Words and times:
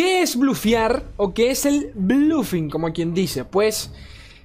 ¿Qué 0.00 0.22
es 0.22 0.34
blufear 0.34 1.02
o 1.18 1.34
qué 1.34 1.50
es 1.50 1.66
el 1.66 1.92
bluffing, 1.94 2.70
como 2.70 2.90
quien 2.90 3.12
dice? 3.12 3.44
Pues, 3.44 3.92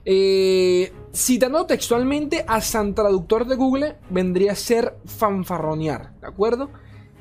eh, 0.03 0.91
citando 1.13 1.65
textualmente 1.65 2.43
a 2.45 2.59
San 2.59 2.93
Traductor 2.93 3.47
de 3.47 3.55
Google, 3.55 3.95
vendría 4.09 4.51
a 4.51 4.55
ser 4.55 4.97
fanfarronear, 5.05 6.11
¿de 6.19 6.27
acuerdo? 6.27 6.71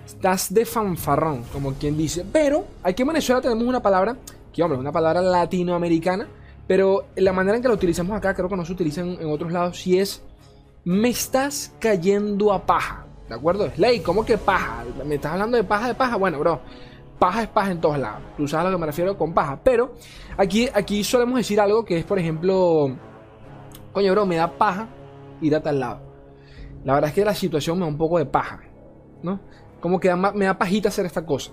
Estás 0.05 0.53
de 0.53 0.67
fanfarrón, 0.67 1.45
como 1.53 1.75
quien 1.75 1.97
dice. 1.97 2.27
Pero 2.33 2.67
aquí 2.83 3.03
en 3.03 3.09
Venezuela 3.09 3.41
tenemos 3.41 3.63
una 3.63 3.81
palabra, 3.81 4.17
que 4.53 4.65
hombre, 4.65 4.79
es 4.79 4.81
una 4.81 4.91
palabra 4.91 5.23
latinoamericana, 5.23 6.27
pero 6.67 7.07
la 7.15 7.33
manera 7.33 7.59
en 7.59 7.63
que 7.63 7.69
la 7.69 7.75
utilizamos 7.75 8.17
acá 8.17 8.35
creo 8.35 8.49
que 8.49 8.57
no 8.57 8.65
se 8.65 8.73
utiliza 8.73 9.03
en, 9.03 9.31
otros 9.31 9.53
lados, 9.53 9.79
si 9.79 10.01
es 10.01 10.25
me 10.85 11.11
estás 11.11 11.73
cayendo 11.79 12.53
a 12.53 12.67
paja, 12.67 13.07
¿de 13.29 13.37
acuerdo? 13.37 13.71
Slay, 13.71 14.01
¿cómo 14.01 14.25
que 14.27 14.39
paja? 14.39 14.85
¿Me 15.07 15.15
estás 15.15 15.35
hablando 15.35 15.57
de 15.57 15.63
paja 15.63 15.87
de 15.87 15.95
paja? 15.95 16.17
Bueno, 16.17 16.41
bro, 16.41 16.61
paja 17.19 17.43
es 17.43 17.49
paja 17.49 17.71
en 17.71 17.81
todos 17.81 17.99
lados. 17.99 18.23
Tú 18.37 18.47
sabes 18.49 18.67
a 18.67 18.71
lo 18.71 18.77
que 18.77 18.81
me 18.81 18.87
refiero 18.87 19.17
con 19.17 19.33
paja. 19.33 19.61
Pero 19.63 19.95
aquí, 20.37 20.69
aquí 20.73 21.05
solemos 21.05 21.37
decir 21.37 21.61
algo 21.61 21.85
que 21.85 21.99
es, 21.99 22.05
por 22.05 22.19
ejemplo, 22.19 22.97
coño, 23.93 24.13
bro, 24.13 24.27
me 24.27 24.37
da 24.37 24.57
paja 24.57 24.89
ir 25.41 25.55
a 25.55 25.63
tal 25.63 25.81
lado. 25.81 26.01
La 26.85 26.95
verdad 26.95 27.09
es 27.09 27.15
que 27.15 27.25
la 27.25 27.35
situación 27.35 27.79
me 27.79 27.85
da 27.85 27.91
un 27.91 27.97
poco 27.97 28.19
de 28.19 28.27
paja, 28.27 28.61
¿no? 29.23 29.41
Como 29.81 29.99
que 29.99 30.15
me 30.15 30.45
da 30.45 30.59
pajita 30.59 30.89
hacer 30.89 31.07
esta 31.07 31.25
cosa. 31.25 31.53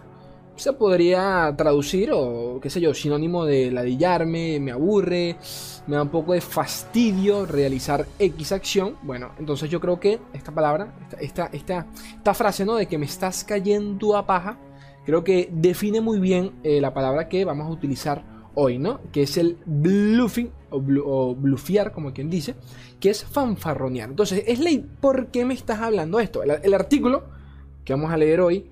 Se 0.55 0.73
podría 0.73 1.53
traducir 1.57 2.11
o, 2.13 2.59
qué 2.61 2.69
sé 2.69 2.81
yo, 2.81 2.93
sinónimo 2.93 3.45
de 3.45 3.71
ladillarme, 3.71 4.59
me 4.59 4.71
aburre, 4.71 5.37
me 5.87 5.95
da 5.95 6.03
un 6.03 6.09
poco 6.09 6.33
de 6.33 6.41
fastidio 6.41 7.45
realizar 7.45 8.05
X 8.19 8.51
acción. 8.51 8.97
Bueno, 9.03 9.31
entonces 9.39 9.69
yo 9.69 9.79
creo 9.79 9.99
que 9.99 10.19
esta 10.33 10.51
palabra, 10.51 10.93
esta, 11.19 11.45
esta, 11.47 11.87
esta 12.17 12.33
frase, 12.33 12.65
¿no? 12.65 12.75
De 12.75 12.85
que 12.85 12.97
me 12.97 13.05
estás 13.05 13.45
cayendo 13.45 14.17
a 14.17 14.25
paja, 14.25 14.57
creo 15.05 15.23
que 15.23 15.49
define 15.51 16.01
muy 16.01 16.19
bien 16.19 16.53
eh, 16.63 16.81
la 16.81 16.93
palabra 16.93 17.29
que 17.29 17.45
vamos 17.45 17.67
a 17.67 17.71
utilizar 17.71 18.23
hoy, 18.55 18.77
¿no? 18.77 18.99
Que 19.11 19.23
es 19.23 19.37
el 19.37 19.57
bluffing 19.65 20.51
o, 20.69 21.35
bluffiar, 21.35 21.91
como 21.91 22.13
quien 22.13 22.29
dice, 22.29 22.55
que 22.99 23.09
es 23.09 23.23
fanfarronear. 23.23 24.09
Entonces, 24.09 24.43
es 24.47 24.59
¿por 24.99 25.27
qué 25.27 25.45
me 25.45 25.53
estás 25.53 25.79
hablando 25.79 26.19
esto? 26.19 26.43
El, 26.43 26.73
artículo 26.73 27.23
que 27.83 27.93
vamos 27.93 28.11
a 28.11 28.17
leer 28.17 28.41
hoy, 28.41 28.69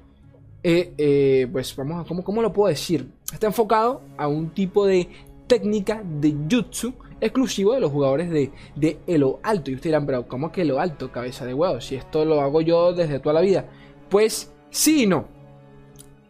eh, 0.64 0.94
eh, 0.98 1.48
pues 1.52 1.76
vamos 1.76 2.06
a, 2.06 2.08
¿cómo, 2.08 2.24
¿cómo 2.24 2.42
lo 2.42 2.54
puedo 2.54 2.70
decir? 2.70 3.10
Está 3.32 3.48
enfocado 3.48 4.02
a 4.18 4.28
un 4.28 4.50
tipo 4.50 4.86
de 4.86 5.10
técnica 5.48 6.04
de 6.04 6.36
jutsu 6.50 6.94
exclusivo 7.22 7.74
de 7.74 7.80
los 7.82 7.92
jugadores 7.92 8.30
de, 8.30 8.52
de 8.76 9.00
Elo 9.08 9.40
Alto. 9.44 9.72
Y 9.72 9.76
ustedes 9.76 9.92
dirán, 9.92 10.06
pero 10.06 10.28
¿cómo 10.28 10.52
que 10.52 10.62
Elo 10.62 10.80
Alto, 10.80 11.12
cabeza 11.12 11.46
de 11.46 11.54
huevo? 11.54 11.82
Si 11.82 11.96
esto 11.96 12.24
lo 12.24 12.42
hago 12.42 12.62
yo 12.62 12.94
desde 12.94 13.20
toda 13.20 13.34
la 13.34 13.42
vida. 13.42 13.66
Pues 14.10 14.54
sí 14.70 15.04
y 15.04 15.08
no. 15.08 15.39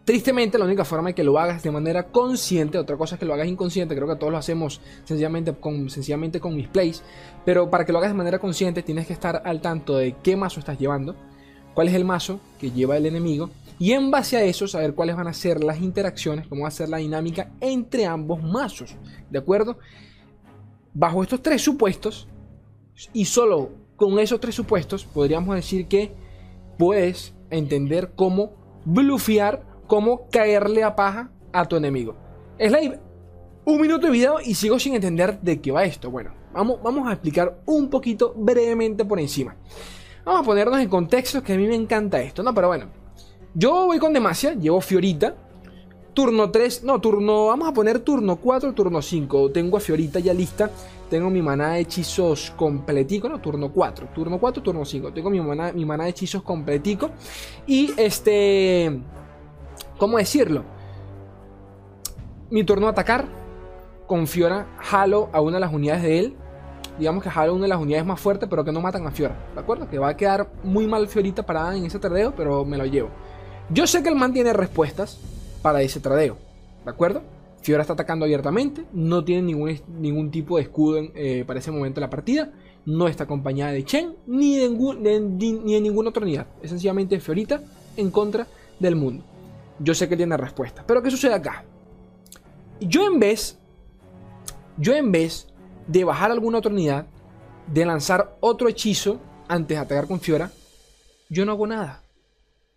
Tristemente, 0.10 0.58
la 0.58 0.66
única 0.66 0.86
forma 0.86 1.10
de 1.10 1.14
que 1.14 1.24
lo 1.24 1.38
hagas 1.38 1.62
de 1.62 1.70
manera 1.70 2.08
consciente, 2.08 2.80
otra 2.80 2.98
cosa 2.98 3.14
es 3.14 3.20
que 3.20 3.28
lo 3.28 3.36
hagas 3.36 3.48
inconsciente, 3.48 3.94
creo 3.94 4.08
que 4.08 4.16
todos 4.16 4.32
lo 4.32 4.40
hacemos 4.40 4.82
sencillamente 5.04 5.54
con, 5.54 5.88
sencillamente 5.92 6.40
con 6.40 6.68
pero 7.46 7.70
para 7.70 7.86
que 7.86 7.92
lo 7.92 8.00
hagas 8.00 8.10
de 8.10 8.18
manera 8.18 8.40
consciente 8.40 8.82
tienes 8.82 9.06
que 9.06 9.14
estar 9.14 9.44
al 9.46 9.62
tanto 9.62 9.98
de 9.98 10.16
qué 10.24 10.36
mazo 10.36 10.62
estás 10.62 10.80
llevando, 10.80 11.16
cuál 11.76 11.90
es 11.90 11.94
el 11.94 12.06
mazo 12.06 12.40
que 12.60 12.72
lleva 12.72 12.98
el 12.98 13.06
enemigo, 13.06 13.52
y 13.78 13.92
en 13.92 14.10
base 14.10 14.36
a 14.36 14.42
eso 14.42 14.68
saber 14.68 14.96
cuáles 14.96 15.16
van 15.16 15.28
a 15.28 15.34
ser 15.34 15.64
las 15.64 15.80
interacciones, 15.80 16.48
cómo 16.48 16.64
va 16.64 16.70
a 16.70 16.72
ser 16.72 16.90
la 16.90 16.98
dinámica 16.98 17.52
entre 17.62 18.08
ambos 18.08 18.42
mazos, 18.42 18.96
¿de 19.30 19.38
acuerdo? 19.38 19.78
Bajo 20.92 21.22
estos 21.22 21.44
tres 21.44 21.62
supuestos, 21.62 22.28
y 23.14 23.26
solo 23.26 23.70
con 23.96 24.18
esos 24.18 24.40
tres 24.40 24.56
supuestos, 24.56 25.06
podríamos 25.06 25.56
decir 25.56 25.88
que 25.88 26.16
puedes 26.80 27.36
entender 27.52 28.14
cómo 28.16 28.54
blufear 28.86 29.69
cómo 29.90 30.30
caerle 30.30 30.84
a 30.84 30.96
paja 30.96 31.32
a 31.52 31.66
tu 31.66 31.76
enemigo. 31.76 32.16
La 32.60 32.80
un 33.66 33.82
minuto 33.82 34.06
de 34.06 34.14
video 34.14 34.40
y 34.40 34.54
sigo 34.54 34.80
sin 34.80 34.94
entender 34.94 35.42
de 35.42 35.60
qué 35.60 35.72
va 35.72 35.84
esto. 35.84 36.10
Bueno, 36.12 36.32
vamos, 36.54 36.80
vamos 36.82 37.10
a 37.10 37.14
explicar 37.14 37.60
un 37.66 37.90
poquito 37.90 38.34
brevemente 38.38 39.04
por 39.04 39.20
encima. 39.20 39.56
Vamos 40.24 40.42
a 40.42 40.46
ponernos 40.46 40.80
en 40.80 40.90
contexto 40.90 41.44
que 41.44 41.54
a 41.54 41.58
mí 41.58 41.68
me 41.68 41.76
encanta 41.76 42.22
esto, 42.22 42.44
¿no? 42.44 42.54
Pero 42.54 42.68
bueno, 42.68 42.86
yo 43.56 43.88
voy 43.88 43.98
con 43.98 44.14
Demacia, 44.14 44.54
llevo 44.54 44.80
Fiorita. 44.80 45.36
Turno 46.14 46.52
3, 46.52 46.84
no, 46.84 47.02
turno, 47.02 47.48
vamos 47.48 47.68
a 47.68 47.74
poner 47.74 48.00
turno 48.00 48.36
4, 48.36 48.74
turno 48.74 49.02
5. 49.02 49.52
Tengo 49.52 49.78
a 49.78 49.80
Fiorita 49.80 50.20
ya 50.20 50.34
lista. 50.34 50.70
Tengo 51.10 51.32
mi 51.32 51.42
maná 51.42 51.74
de 51.74 51.80
hechizos 51.80 52.52
completico, 52.56 53.28
no, 53.28 53.42
turno 53.42 53.72
4. 53.72 54.10
Turno 54.14 54.40
4, 54.40 54.62
turno 54.62 54.86
5. 54.86 55.14
Tengo 55.14 55.32
mi 55.32 55.42
maná, 55.42 55.72
mi 55.74 55.86
maná 55.86 56.04
de 56.04 56.12
hechizos 56.12 56.44
completico. 56.44 57.10
Y 57.66 57.92
este 57.98 59.02
¿Cómo 60.00 60.18
decirlo? 60.18 60.64
Mi 62.50 62.64
turno 62.64 62.86
de 62.86 62.92
atacar. 62.92 63.28
Con 64.08 64.26
Fiora 64.28 64.66
jalo 64.80 65.30
a 65.34 65.42
una 65.42 65.58
de 65.58 65.60
las 65.60 65.74
unidades 65.74 66.02
de 66.02 66.20
él. 66.20 66.36
Digamos 66.98 67.22
que 67.22 67.30
jalo 67.30 67.52
a 67.52 67.56
una 67.56 67.64
de 67.64 67.70
las 67.70 67.80
unidades 67.80 68.06
más 68.06 68.20
fuertes, 68.20 68.48
pero 68.50 68.64
que 68.64 68.72
no 68.72 68.80
matan 68.80 69.06
a 69.06 69.12
Fiora. 69.12 69.38
¿De 69.54 69.60
acuerdo? 69.60 69.90
Que 69.90 70.00
va 70.00 70.08
a 70.08 70.18
quedar 70.18 70.50
muy 70.64 70.88
mal 70.88 71.10
Fiorita 71.10 71.46
parada 71.46 71.76
en 71.76 71.86
ese 71.86 72.00
tradeo, 72.00 72.34
pero 72.34 72.64
me 72.64 72.78
lo 72.78 72.86
llevo. 72.86 73.10
Yo 73.70 73.86
sé 73.86 74.02
que 74.02 74.08
el 74.08 74.16
man 74.16 74.32
tiene 74.32 74.54
respuestas 74.54 75.20
para 75.62 75.82
ese 75.82 76.00
tradeo. 76.00 76.38
¿De 76.86 76.90
acuerdo? 76.90 77.22
Fiora 77.62 77.82
está 77.82 77.94
atacando 77.94 78.24
abiertamente. 78.24 78.86
No 78.94 79.26
tiene 79.26 79.42
ningún, 79.42 79.80
ningún 80.00 80.32
tipo 80.32 80.56
de 80.56 80.64
escudo 80.64 81.02
eh, 81.14 81.44
para 81.46 81.60
ese 81.60 81.72
momento 81.72 82.00
de 82.00 82.08
la 82.08 82.10
partida. 82.10 82.54
No 82.86 83.10
está 83.10 83.26
acompañada 83.26 83.74
de 83.74 83.84
Chen 83.84 84.16
ni 84.26 84.56
de, 84.56 84.70
ni 84.70 85.74
de 85.74 85.82
ninguna 85.82 86.10
otra 86.10 86.24
unidad. 86.24 86.48
Es 86.64 86.70
sencillamente 86.70 87.20
Fiorita 87.20 87.62
en 87.98 88.10
contra 88.12 88.48
del 88.80 88.96
mundo 88.96 89.26
yo 89.80 89.94
sé 89.94 90.08
que 90.08 90.18
tiene 90.18 90.38
respuesta. 90.38 90.84
Pero 90.86 91.02
¿qué 91.02 91.10
sucede 91.10 91.34
acá? 91.34 91.64
Yo 92.80 93.06
en 93.06 93.20
vez, 93.20 93.58
yo 94.78 94.94
en 94.94 95.12
vez 95.12 95.48
de 95.88 96.04
bajar 96.04 96.32
alguna 96.32 96.60
otra 96.60 96.72
unidad, 96.72 97.08
de 97.68 97.86
lanzar 97.86 98.38
otro 98.40 98.68
hechizo 98.68 99.20
antes 99.48 99.78
de 99.78 99.82
atacar 99.82 100.08
con 100.08 100.20
Fiora, 100.20 100.52
yo 101.30 101.46
no 101.46 101.52
hago 101.52 101.68
nada. 101.68 102.04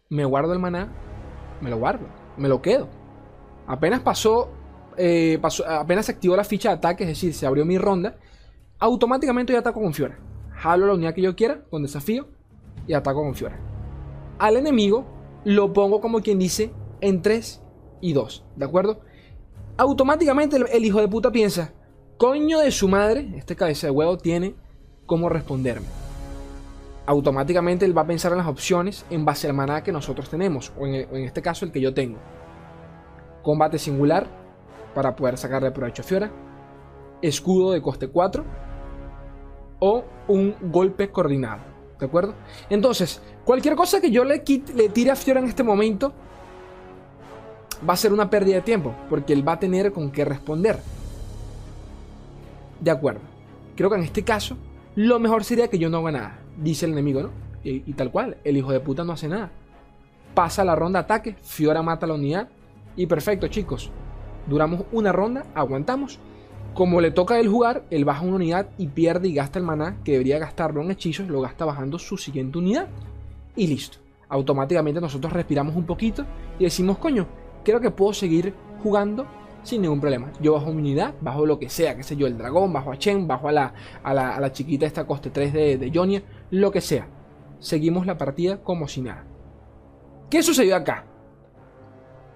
Me 0.08 0.24
guardo 0.24 0.52
el 0.52 0.58
maná, 0.58 0.92
me 1.60 1.70
lo 1.70 1.78
guardo, 1.78 2.06
me 2.36 2.48
lo 2.48 2.60
quedo. 2.60 2.88
Apenas 3.66 4.00
pasó, 4.00 4.50
eh, 4.96 5.38
pasó 5.40 5.66
apenas 5.66 6.06
se 6.06 6.12
activó 6.12 6.36
la 6.36 6.44
ficha 6.44 6.70
de 6.70 6.74
ataque, 6.76 7.04
es 7.04 7.08
decir, 7.10 7.32
se 7.32 7.46
abrió 7.46 7.64
mi 7.64 7.78
ronda, 7.78 8.16
automáticamente 8.78 9.52
yo 9.52 9.58
ataco 9.58 9.80
con 9.80 9.94
Fiora. 9.94 10.18
Jalo 10.50 10.86
la 10.86 10.94
unidad 10.94 11.14
que 11.14 11.22
yo 11.22 11.34
quiera, 11.34 11.62
con 11.70 11.82
desafío, 11.82 12.28
y 12.86 12.94
ataco 12.94 13.22
con 13.22 13.34
Fiora. 13.34 13.58
Al 14.38 14.56
enemigo 14.56 15.06
lo 15.44 15.72
pongo 15.72 16.00
como 16.00 16.20
quien 16.20 16.38
dice 16.38 16.72
en 17.02 17.20
3 17.20 17.62
y 18.00 18.14
2, 18.14 18.44
¿de 18.56 18.64
acuerdo? 18.64 19.00
Automáticamente 19.76 20.56
el, 20.56 20.84
hijo 20.84 21.00
de 21.00 21.08
puta 21.08 21.30
piensa, 21.30 21.74
coño 22.16 22.60
de 22.60 22.70
su 22.70 22.88
madre, 22.88 23.34
este 23.36 23.56
cabeza 23.56 23.88
de 23.88 23.90
huevo 23.90 24.16
tiene 24.16 24.54
cómo 25.04 25.28
responderme. 25.28 25.86
Automáticamente 27.04 27.84
él 27.84 27.96
va 27.96 28.02
a 28.02 28.06
pensar 28.06 28.32
en 28.32 28.38
las 28.38 28.46
opciones 28.46 29.04
en 29.10 29.24
base 29.24 29.48
al 29.48 29.54
maná 29.54 29.82
que 29.82 29.92
nosotros 29.92 30.30
tenemos, 30.30 30.72
o 30.78 30.86
en, 30.86 30.94
en 30.94 31.24
este 31.24 31.42
caso 31.42 31.64
el 31.66 31.72
que 31.72 31.80
yo 31.80 31.92
tengo. 31.92 32.18
Combate 33.42 33.78
singular, 33.78 34.28
para 34.94 35.16
poder 35.16 35.38
sacarle 35.38 35.70
provecho 35.70 36.02
a 36.02 36.04
Fiora. 36.04 36.30
Escudo 37.20 37.72
de 37.72 37.82
coste 37.82 38.08
4. 38.08 38.44
O 39.80 40.04
un 40.28 40.54
golpe 40.70 41.10
coordinado. 41.10 41.62
¿De 41.98 42.06
acuerdo? 42.06 42.34
Entonces, 42.68 43.22
cualquier 43.44 43.76
cosa 43.76 44.00
que 44.00 44.10
yo 44.10 44.24
le, 44.24 44.42
le 44.74 44.88
tire 44.88 45.10
a 45.10 45.16
Fiora 45.16 45.40
en 45.40 45.46
este 45.46 45.62
momento 45.62 46.12
va 47.88 47.94
a 47.94 47.96
ser 47.96 48.12
una 48.12 48.30
pérdida 48.30 48.56
de 48.56 48.62
tiempo, 48.62 48.94
porque 49.08 49.32
él 49.32 49.46
va 49.46 49.52
a 49.52 49.60
tener 49.60 49.92
con 49.92 50.10
qué 50.10 50.24
responder. 50.24 50.78
De 52.80 52.90
acuerdo. 52.90 53.20
Creo 53.76 53.90
que 53.90 53.96
en 53.96 54.02
este 54.02 54.22
caso, 54.22 54.56
lo 54.96 55.18
mejor 55.18 55.44
sería 55.44 55.68
que 55.68 55.78
yo 55.78 55.88
no 55.88 55.98
haga 55.98 56.12
nada, 56.12 56.38
dice 56.56 56.86
el 56.86 56.92
enemigo, 56.92 57.22
¿no? 57.22 57.30
Y, 57.64 57.92
tal 57.92 58.10
cual, 58.10 58.38
el 58.42 58.56
hijo 58.56 58.72
de 58.72 58.80
puta 58.80 59.04
no 59.04 59.12
hace 59.12 59.28
nada. 59.28 59.50
Pasa 60.34 60.64
la 60.64 60.74
ronda 60.74 60.98
de 61.00 61.04
ataque, 61.04 61.36
Fiora 61.42 61.82
mata 61.82 62.06
la 62.06 62.14
unidad, 62.14 62.48
y 62.96 63.06
perfecto, 63.06 63.46
chicos. 63.48 63.90
Duramos 64.48 64.84
una 64.90 65.12
ronda, 65.12 65.46
aguantamos. 65.54 66.18
Como 66.74 67.00
le 67.00 67.10
toca 67.10 67.34
a 67.34 67.40
él 67.40 67.48
jugar, 67.48 67.84
él 67.90 68.04
baja 68.04 68.22
una 68.22 68.36
unidad 68.36 68.68
y 68.78 68.88
pierde 68.88 69.28
y 69.28 69.34
gasta 69.34 69.58
el 69.58 69.64
maná 69.64 69.98
que 70.04 70.12
debería 70.12 70.38
gastarlo 70.38 70.82
en 70.82 70.90
hechizos, 70.90 71.28
lo 71.28 71.40
gasta 71.40 71.64
bajando 71.64 71.98
su 71.98 72.16
siguiente 72.16 72.58
unidad. 72.58 72.88
Y 73.54 73.66
listo. 73.68 73.98
Automáticamente 74.28 75.00
nosotros 75.00 75.32
respiramos 75.32 75.76
un 75.76 75.84
poquito 75.84 76.24
y 76.58 76.64
decimos, 76.64 76.98
coño, 76.98 77.28
creo 77.64 77.80
que 77.80 77.90
puedo 77.90 78.12
seguir 78.12 78.54
jugando 78.82 79.26
sin 79.62 79.82
ningún 79.82 80.00
problema. 80.00 80.32
Yo 80.40 80.54
bajo 80.54 80.72
mi 80.72 80.78
unidad, 80.78 81.14
bajo 81.20 81.46
lo 81.46 81.58
que 81.58 81.68
sea, 81.68 81.96
qué 81.96 82.02
sé 82.02 82.16
yo, 82.16 82.26
el 82.26 82.36
dragón, 82.36 82.72
bajo 82.72 82.92
a 82.92 82.98
Chen, 82.98 83.26
bajo 83.26 83.48
a 83.48 83.52
la, 83.52 83.74
a 84.02 84.12
la, 84.12 84.52
chiquita 84.52 84.86
esta 84.86 85.06
coste 85.06 85.30
3 85.30 85.52
de, 85.52 85.78
de 85.78 85.90
Jonia, 85.92 86.22
lo 86.50 86.70
que 86.70 86.80
sea. 86.80 87.08
Seguimos 87.58 88.06
la 88.06 88.18
partida 88.18 88.62
como 88.62 88.88
si 88.88 89.02
nada. 89.02 89.24
¿Qué 90.28 90.42
sucedió 90.42 90.76
acá? 90.76 91.06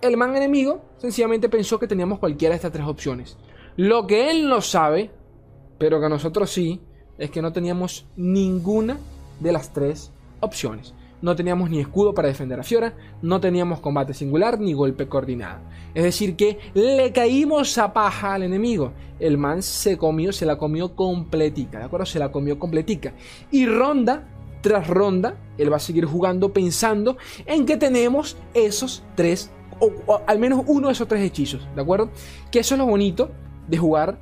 El 0.01 0.17
man 0.17 0.37
enemigo 0.37 0.83
sencillamente 0.99 1.49
pensó 1.49 1.79
que 1.79 1.89
teníamos 1.89 2.19
cualquiera 2.19 2.53
de 2.53 2.57
estas 2.57 2.73
tres 2.73 2.87
opciones. 2.87 3.37
Lo 3.77 4.07
que 4.07 4.31
él 4.31 4.49
no 4.49 4.61
sabe, 4.61 5.11
pero 5.79 6.01
que 6.01 6.09
nosotros 6.09 6.51
sí, 6.51 6.81
es 7.19 7.31
que 7.31 7.43
no 7.43 7.53
teníamos 7.53 8.07
ninguna 8.17 8.99
de 9.41 9.53
las 9.53 9.73
tres 9.73 10.13
opciones. 10.41 10.95
No 11.23 11.37
teníamos 11.37 11.71
ni 11.71 11.81
escudo 11.81 12.15
para 12.15 12.29
defender 12.29 12.61
a 12.61 12.63
Fiora, 12.63 12.95
no 13.23 13.41
teníamos 13.41 13.81
combate 13.81 14.15
singular 14.15 14.61
ni 14.61 14.73
golpe 14.73 15.09
coordinado. 15.09 15.61
Es 15.95 16.05
decir, 16.05 16.37
que 16.37 16.59
le 16.75 17.13
caímos 17.13 17.79
a 17.79 17.93
paja 17.93 18.35
al 18.35 18.43
enemigo. 18.43 18.93
El 19.19 19.39
man 19.39 19.63
se 19.63 19.97
comió, 19.97 20.33
se 20.33 20.47
la 20.47 20.59
comió 20.59 20.95
completica, 20.95 21.79
¿de 21.79 21.85
acuerdo? 21.85 22.07
Se 22.07 22.19
la 22.19 22.31
comió 22.31 22.59
completica. 22.59 23.15
Y 23.51 23.67
ronda 23.67 24.29
tras 24.61 24.89
ronda, 24.89 25.37
él 25.59 25.73
va 25.73 25.77
a 25.77 25.81
seguir 25.81 26.07
jugando 26.07 26.53
pensando 26.53 27.17
en 27.45 27.67
que 27.67 27.77
tenemos 27.77 28.37
esos 28.53 29.05
tres, 29.15 29.51
o, 29.79 30.21
al 30.27 30.39
menos 30.41 30.65
uno 30.67 30.89
de 30.89 30.93
esos 30.93 31.07
tres 31.07 31.23
hechizos, 31.23 31.69
¿de 31.75 31.83
acuerdo? 31.83 32.11
Que 32.51 32.59
eso 32.59 32.75
es 32.75 32.79
lo 32.79 32.87
bonito 32.87 33.31
de 33.69 33.79
jugar 33.79 34.19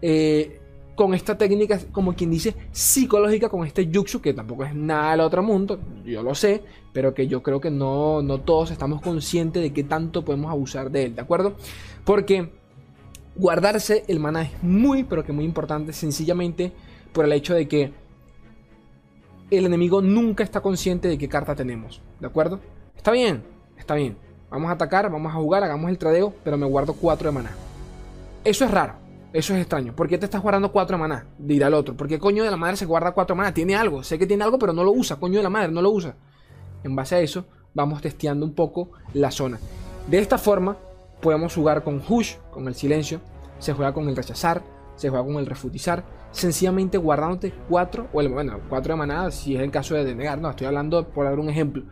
eh, 0.00 0.59
con 1.00 1.14
esta 1.14 1.38
técnica, 1.38 1.80
como 1.92 2.14
quien 2.14 2.30
dice, 2.30 2.54
psicológica, 2.72 3.48
con 3.48 3.66
este 3.66 3.86
yuxu, 3.86 4.20
que 4.20 4.34
tampoco 4.34 4.64
es 4.64 4.74
nada 4.74 5.12
del 5.12 5.20
otro 5.20 5.42
mundo, 5.42 5.80
yo 6.04 6.22
lo 6.22 6.34
sé, 6.34 6.62
pero 6.92 7.14
que 7.14 7.26
yo 7.26 7.42
creo 7.42 7.58
que 7.58 7.70
no, 7.70 8.20
no 8.20 8.42
todos 8.42 8.70
estamos 8.70 9.00
conscientes 9.00 9.62
de 9.62 9.72
qué 9.72 9.82
tanto 9.82 10.26
podemos 10.26 10.50
abusar 10.50 10.90
de 10.90 11.04
él, 11.04 11.14
¿de 11.14 11.22
acuerdo? 11.22 11.54
Porque 12.04 12.52
guardarse 13.34 14.04
el 14.08 14.20
mana 14.20 14.42
es 14.42 14.62
muy, 14.62 15.04
pero 15.04 15.24
que 15.24 15.32
muy 15.32 15.46
importante, 15.46 15.94
sencillamente 15.94 16.70
por 17.14 17.24
el 17.24 17.32
hecho 17.32 17.54
de 17.54 17.66
que 17.66 17.94
el 19.50 19.64
enemigo 19.64 20.02
nunca 20.02 20.44
está 20.44 20.60
consciente 20.60 21.08
de 21.08 21.16
qué 21.16 21.30
carta 21.30 21.54
tenemos, 21.54 22.02
¿de 22.20 22.26
acuerdo? 22.26 22.60
Está 22.94 23.10
bien, 23.10 23.42
está 23.78 23.94
bien. 23.94 24.18
Vamos 24.50 24.68
a 24.68 24.74
atacar, 24.74 25.10
vamos 25.10 25.32
a 25.32 25.36
jugar, 25.36 25.64
hagamos 25.64 25.88
el 25.88 25.96
tradeo, 25.96 26.34
pero 26.44 26.58
me 26.58 26.66
guardo 26.66 26.92
4 26.92 27.30
de 27.30 27.34
mana. 27.34 27.52
Eso 28.44 28.66
es 28.66 28.70
raro. 28.70 29.09
Eso 29.32 29.54
es 29.54 29.60
extraño. 29.60 29.94
¿Por 29.94 30.08
qué 30.08 30.18
te 30.18 30.24
estás 30.24 30.42
guardando 30.42 30.72
4 30.72 30.96
de 30.96 31.00
maná? 31.00 31.26
Dirá 31.38 31.68
el 31.68 31.74
otro. 31.74 31.96
Porque 31.96 32.18
coño 32.18 32.42
de 32.42 32.50
la 32.50 32.56
madre 32.56 32.76
se 32.76 32.84
guarda 32.84 33.12
4 33.12 33.34
de 33.34 33.38
maná? 33.38 33.54
Tiene 33.54 33.76
algo. 33.76 34.02
Sé 34.02 34.18
que 34.18 34.26
tiene 34.26 34.42
algo, 34.42 34.58
pero 34.58 34.72
no 34.72 34.82
lo 34.82 34.90
usa. 34.90 35.16
Coño 35.16 35.36
de 35.36 35.44
la 35.44 35.50
madre, 35.50 35.70
no 35.70 35.82
lo 35.82 35.90
usa. 35.90 36.16
En 36.82 36.96
base 36.96 37.14
a 37.14 37.20
eso, 37.20 37.44
vamos 37.72 38.02
testeando 38.02 38.44
un 38.44 38.54
poco 38.54 38.90
la 39.14 39.30
zona. 39.30 39.60
De 40.08 40.18
esta 40.18 40.36
forma, 40.36 40.76
podemos 41.20 41.54
jugar 41.54 41.84
con 41.84 42.02
Hush, 42.06 42.36
con 42.50 42.66
el 42.66 42.74
silencio. 42.74 43.20
Se 43.60 43.72
juega 43.72 43.94
con 43.94 44.08
el 44.08 44.16
rechazar. 44.16 44.62
Se 44.96 45.10
juega 45.10 45.24
con 45.24 45.36
el 45.36 45.46
refutizar. 45.46 46.04
Sencillamente 46.32 46.98
guardándote 46.98 47.54
4, 47.68 48.08
o 48.12 48.20
el, 48.20 48.28
bueno, 48.30 48.58
4 48.68 48.94
de 48.94 48.98
maná 48.98 49.30
si 49.30 49.54
es 49.54 49.62
el 49.62 49.70
caso 49.70 49.94
de 49.94 50.04
denegar. 50.04 50.40
No, 50.40 50.50
estoy 50.50 50.66
hablando 50.66 51.08
por 51.08 51.26
dar 51.26 51.38
un 51.38 51.48
ejemplo. 51.48 51.84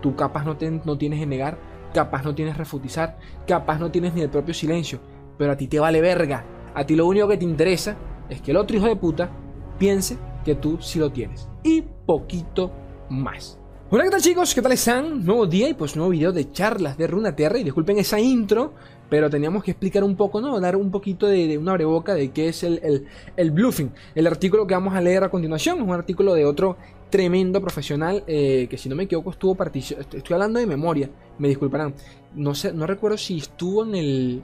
Tú 0.00 0.14
capaz 0.14 0.44
no, 0.44 0.56
no 0.84 0.98
tienes 0.98 1.26
negar 1.26 1.58
capaz 1.92 2.22
no 2.22 2.34
tienes 2.34 2.58
refutizar, 2.58 3.18
capaz 3.46 3.78
no 3.78 3.90
tienes 3.90 4.12
ni 4.14 4.20
el 4.20 4.28
propio 4.28 4.54
silencio. 4.54 5.00
Pero 5.38 5.52
a 5.52 5.56
ti 5.56 5.68
te 5.68 5.80
vale 5.80 6.00
verga 6.00 6.44
a 6.74 6.84
ti 6.84 6.94
lo 6.96 7.06
único 7.06 7.28
que 7.28 7.36
te 7.36 7.44
interesa 7.44 7.96
es 8.28 8.40
que 8.40 8.50
el 8.50 8.56
otro 8.56 8.76
hijo 8.76 8.86
de 8.86 8.96
puta 8.96 9.30
piense 9.78 10.18
que 10.44 10.54
tú 10.54 10.78
sí 10.80 10.98
lo 10.98 11.10
tienes. 11.10 11.48
Y 11.62 11.82
poquito 12.06 12.72
más. 13.10 13.58
Hola, 13.90 14.04
¿qué 14.04 14.10
tal 14.10 14.20
chicos? 14.20 14.54
¿Qué 14.54 14.60
tal 14.60 14.72
están? 14.72 15.24
Nuevo 15.24 15.46
día 15.46 15.66
y 15.68 15.72
pues 15.72 15.96
nuevo 15.96 16.10
video 16.10 16.30
de 16.30 16.52
charlas 16.52 16.98
de 16.98 17.06
Runaterra. 17.06 17.58
Y 17.58 17.64
disculpen 17.64 17.98
esa 17.98 18.20
intro, 18.20 18.74
pero 19.08 19.30
teníamos 19.30 19.64
que 19.64 19.70
explicar 19.70 20.04
un 20.04 20.14
poco, 20.14 20.42
¿no? 20.42 20.60
Dar 20.60 20.76
un 20.76 20.90
poquito 20.90 21.26
de, 21.26 21.56
una 21.56 21.72
breboca 21.72 22.12
de 22.12 22.30
qué 22.30 22.48
es 22.48 22.62
el, 22.64 23.06
el, 23.34 23.50
bluffing. 23.50 23.90
El 24.14 24.26
artículo 24.26 24.66
que 24.66 24.74
vamos 24.74 24.94
a 24.94 25.00
leer 25.00 25.24
a 25.24 25.30
continuación 25.30 25.78
es 25.78 25.84
un 25.84 25.94
artículo 25.94 26.34
de 26.34 26.44
otro 26.44 26.76
tremendo 27.08 27.62
profesional 27.62 28.24
eh, 28.26 28.66
que 28.68 28.76
si 28.76 28.90
no 28.90 28.94
me 28.94 29.04
equivoco 29.04 29.30
estuvo 29.30 29.54
participando. 29.54 30.18
Estoy 30.18 30.34
hablando 30.34 30.60
de 30.60 30.66
memoria, 30.66 31.08
me 31.38 31.48
disculparán. 31.48 31.94
No 32.34 32.54
sé, 32.54 32.74
no 32.74 32.86
recuerdo 32.86 33.16
si 33.16 33.38
estuvo 33.38 33.84
en 33.84 33.94
el 33.94 34.42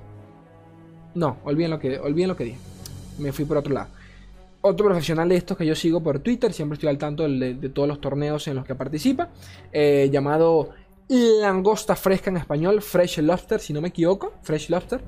no, 1.14 1.38
olviden 1.44 1.70
lo 1.70 1.78
que, 1.78 1.98
olviden 1.98 2.28
lo 2.28 2.36
que 2.36 2.44
dije. 2.44 2.58
Me 3.18 3.32
fui 3.32 3.44
por 3.44 3.56
otro 3.56 3.72
lado. 3.72 3.88
Otro 4.60 4.86
profesional 4.86 5.28
de 5.28 5.36
estos 5.36 5.56
que 5.56 5.66
yo 5.66 5.74
sigo 5.74 6.02
por 6.02 6.20
Twitter, 6.20 6.52
siempre 6.52 6.74
estoy 6.74 6.88
al 6.88 6.98
tanto 6.98 7.28
de, 7.28 7.54
todos 7.68 7.86
los 7.86 8.00
torneos 8.00 8.48
en 8.48 8.56
los 8.56 8.64
que 8.64 8.74
participa, 8.74 9.28
eh, 9.72 10.08
llamado 10.10 10.70
langosta 11.08 11.94
fresca 11.96 12.30
en 12.30 12.38
español, 12.38 12.80
Fresh 12.80 13.18
Lobster, 13.18 13.60
si 13.60 13.72
no 13.72 13.80
me 13.80 13.88
equivoco, 13.88 14.32
Fresh 14.42 14.70
Lobster. 14.70 15.02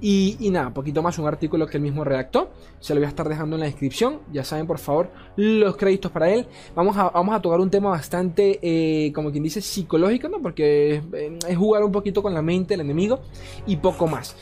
Y, 0.00 0.36
nada, 0.50 0.72
poquito 0.72 1.02
más, 1.02 1.18
un 1.18 1.26
artículo 1.26 1.66
que 1.66 1.76
él 1.76 1.82
mismo 1.82 2.04
redactó. 2.04 2.50
Se 2.80 2.94
lo 2.94 3.00
voy 3.00 3.06
a 3.06 3.08
estar 3.08 3.28
dejando 3.28 3.56
en 3.56 3.60
la 3.60 3.66
descripción. 3.66 4.20
Ya 4.32 4.44
saben, 4.44 4.66
por 4.66 4.78
favor, 4.78 5.10
los 5.36 5.76
créditos 5.76 6.10
para 6.10 6.30
él. 6.30 6.46
Vamos 6.74 6.96
a, 6.96 7.10
vamos 7.10 7.34
a 7.34 7.42
tocar 7.42 7.60
un 7.60 7.70
tema 7.70 7.90
bastante, 7.90 8.58
eh, 8.62 9.12
como 9.12 9.30
quien 9.30 9.44
dice, 9.44 9.60
psicológico, 9.60 10.28
¿no? 10.28 10.40
Porque 10.40 11.02
eh, 11.12 11.38
es 11.46 11.56
jugar 11.56 11.84
un 11.84 11.92
poquito 11.92 12.22
con 12.22 12.34
la 12.34 12.42
mente 12.42 12.74
del 12.74 12.80
enemigo 12.80 13.20
y 13.66 13.76
poco 13.76 14.06
más 14.06 14.34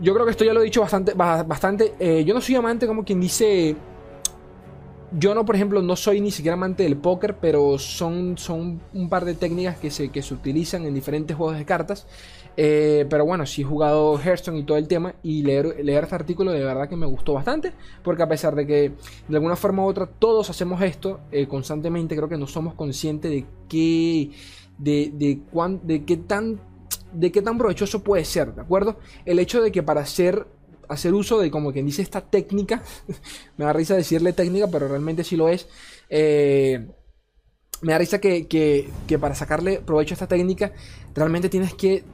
yo 0.00 0.14
creo 0.14 0.24
que 0.24 0.32
esto 0.32 0.44
ya 0.44 0.52
lo 0.52 0.60
he 0.60 0.64
dicho 0.64 0.80
bastante. 0.80 1.14
bastante 1.14 1.94
eh, 1.98 2.24
yo 2.24 2.34
no 2.34 2.40
soy 2.40 2.54
amante, 2.54 2.86
como 2.86 3.04
quien 3.04 3.20
dice. 3.20 3.76
Yo 5.18 5.34
no, 5.34 5.44
por 5.44 5.54
ejemplo, 5.54 5.82
no 5.82 5.94
soy 5.94 6.22
ni 6.22 6.30
siquiera 6.30 6.54
amante 6.54 6.84
del 6.84 6.96
póker, 6.96 7.36
pero 7.36 7.78
son, 7.78 8.38
son 8.38 8.80
un 8.94 9.10
par 9.10 9.26
de 9.26 9.34
técnicas 9.34 9.76
que 9.76 9.90
se, 9.90 10.08
que 10.08 10.22
se 10.22 10.32
utilizan 10.32 10.86
en 10.86 10.94
diferentes 10.94 11.36
juegos 11.36 11.58
de 11.58 11.66
cartas. 11.66 12.06
Eh, 12.56 13.06
pero 13.10 13.26
bueno, 13.26 13.44
sí 13.44 13.60
he 13.60 13.64
jugado 13.64 14.18
Hearthstone 14.18 14.60
y 14.60 14.64
todo 14.64 14.78
el 14.78 14.88
tema. 14.88 15.14
Y 15.22 15.42
leer, 15.42 15.76
este 15.86 16.14
artículo 16.14 16.52
de 16.52 16.64
verdad 16.64 16.88
que 16.88 16.96
me 16.96 17.04
gustó 17.04 17.34
bastante. 17.34 17.74
Porque 18.02 18.22
a 18.22 18.28
pesar 18.28 18.54
de 18.54 18.66
que 18.66 18.92
de 19.28 19.36
alguna 19.36 19.54
forma 19.54 19.84
u 19.84 19.86
otra 19.86 20.06
todos 20.06 20.48
hacemos 20.48 20.80
esto 20.80 21.20
eh, 21.30 21.46
constantemente, 21.46 22.16
creo 22.16 22.30
que 22.30 22.38
no 22.38 22.46
somos 22.46 22.74
conscientes 22.74 23.30
de 23.30 23.44
qué. 23.68 24.30
De, 24.78 25.12
de, 25.14 25.42
de 25.84 26.04
qué 26.04 26.16
tan 26.16 26.58
de 27.12 27.32
qué 27.32 27.42
tan 27.42 27.58
provechoso 27.58 28.02
puede 28.02 28.24
ser, 28.24 28.54
¿de 28.54 28.62
acuerdo? 28.62 28.98
El 29.24 29.38
hecho 29.38 29.62
de 29.62 29.72
que 29.72 29.82
para 29.82 30.00
hacer, 30.00 30.46
hacer 30.88 31.14
uso 31.14 31.38
de, 31.38 31.50
como 31.50 31.72
quien 31.72 31.86
dice, 31.86 32.02
esta 32.02 32.20
técnica, 32.20 32.82
me 33.56 33.64
da 33.64 33.72
risa 33.72 33.94
decirle 33.94 34.32
técnica, 34.32 34.68
pero 34.68 34.88
realmente 34.88 35.24
sí 35.24 35.36
lo 35.36 35.48
es, 35.48 35.68
eh, 36.08 36.86
me 37.82 37.92
da 37.92 37.98
risa 37.98 38.20
que, 38.20 38.46
que, 38.46 38.88
que 39.06 39.18
para 39.18 39.34
sacarle 39.34 39.80
provecho 39.80 40.12
a 40.12 40.16
esta 40.16 40.28
técnica, 40.28 40.72
realmente 41.14 41.48
tienes 41.48 41.74
que 41.74 42.04